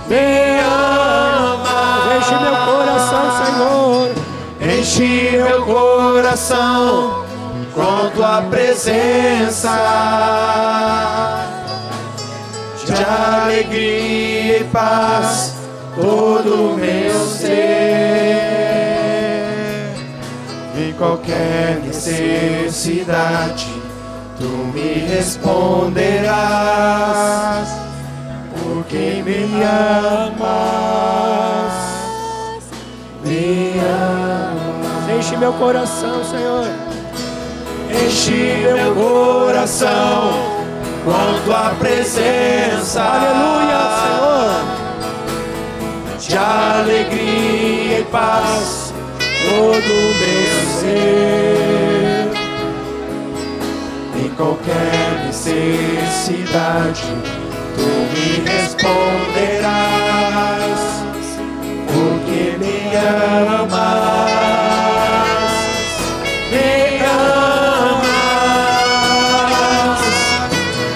[0.08, 2.16] me amas.
[2.16, 4.08] Enche meu coração, Senhor.
[4.60, 7.24] Enche meu coração
[7.74, 9.70] com tua presença
[12.84, 15.54] de alegria e paz
[15.94, 16.76] todo o
[21.00, 23.66] qualquer necessidade,
[24.38, 26.28] tu me responderás,
[28.52, 30.92] porque me amas,
[33.24, 35.08] me amas.
[35.18, 36.66] Enche meu coração, Senhor.
[38.04, 40.32] Enche meu coração
[41.02, 43.00] com tua presença.
[43.02, 43.80] Aleluia,
[46.18, 48.90] De alegria e paz
[49.50, 50.49] todo o meu
[54.16, 57.02] Em qualquer necessidade,
[57.76, 59.70] tu me responderás,
[61.86, 63.70] porque me amas,
[66.50, 68.10] me amas.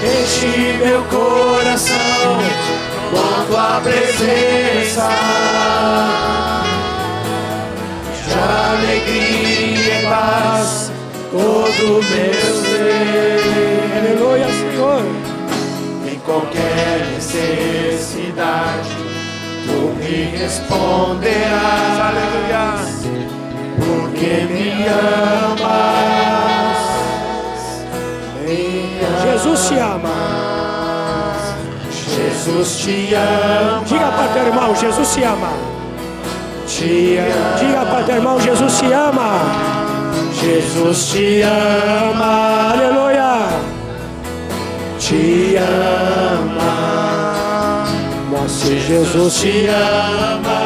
[0.03, 2.39] Enche meu coração
[3.11, 5.09] com tua presença
[11.85, 13.41] o meu ser.
[13.99, 15.03] Aleluia, Senhor.
[16.11, 18.91] Em qualquer necessidade,
[19.67, 22.01] tu me responderás.
[22.01, 22.65] Aleluia.
[23.77, 26.05] Porque me amas.
[28.43, 28.61] Me
[29.23, 30.17] Jesus te ama.
[31.91, 33.83] Jesus te ama.
[33.85, 35.53] Diga para teu irmão, Jesus te ama.
[36.67, 37.59] Te ama.
[37.59, 39.84] Diga para teu irmão, Jesus te ama.
[40.41, 42.73] Jesus te ama.
[42.73, 43.49] Aleluia.
[44.99, 46.75] Te ama.
[48.31, 50.65] Nossa, Jesus te Te ama.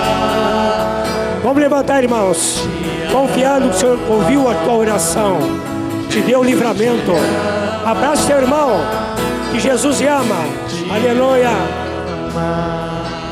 [1.43, 2.67] Vamos levantar, irmãos.
[3.13, 5.39] Confiando que o Senhor ouviu a tua oração.
[6.11, 7.13] Te deu livramento.
[7.85, 8.81] Abraça teu irmão.
[9.53, 10.45] Que Jesus te ama.
[10.91, 11.51] Aleluia.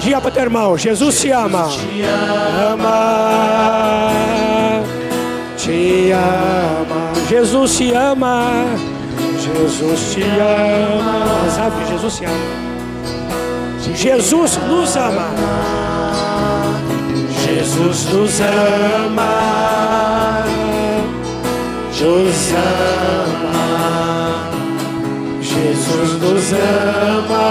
[0.00, 0.78] Diga para teu irmão.
[0.78, 1.68] Jesus te ama.
[2.72, 4.35] Ama.
[5.66, 7.12] Te ama.
[7.28, 8.64] Jesus te ama.
[9.42, 11.50] Jesus te ama.
[11.50, 12.34] Sabe que Jesus te ama.
[13.96, 15.28] Jesus nos ama.
[17.42, 19.32] Jesus nos ama.
[22.00, 23.66] Nos ama.
[25.40, 27.46] Jesus nos ama.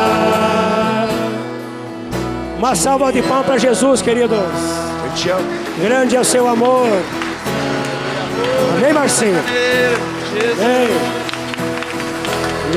[2.58, 4.40] Uma salva de palmas para Jesus, queridos.
[4.40, 5.44] Eu te amo.
[5.82, 6.88] Grande é o seu amor.
[8.78, 9.36] Amém, Marcinho?
[10.54, 11.16] Amém.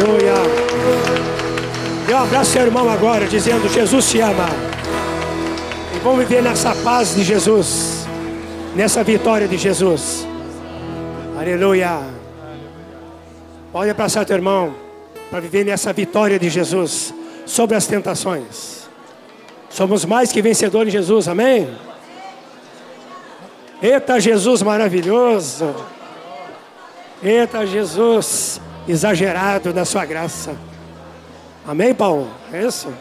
[0.01, 0.35] Aleluia.
[2.07, 4.49] Dê um abraço seu irmão agora, dizendo: Jesus te ama.
[5.95, 8.07] E vamos viver nessa paz de Jesus,
[8.74, 10.27] nessa vitória de Jesus.
[11.39, 12.01] Aleluia.
[13.73, 14.74] Pode abraçar teu irmão
[15.31, 17.12] para viver nessa vitória de Jesus
[17.45, 18.89] sobre as tentações.
[19.69, 21.69] Somos mais que vencedores em Jesus, amém?
[23.83, 25.75] Eita Jesus maravilhoso.
[27.23, 30.57] Eita Jesus exagerado na sua graça.
[31.67, 32.29] Amém, Paulo?
[32.53, 32.93] É isso?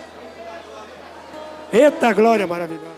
[1.71, 2.96] Eita glória maravilhosa.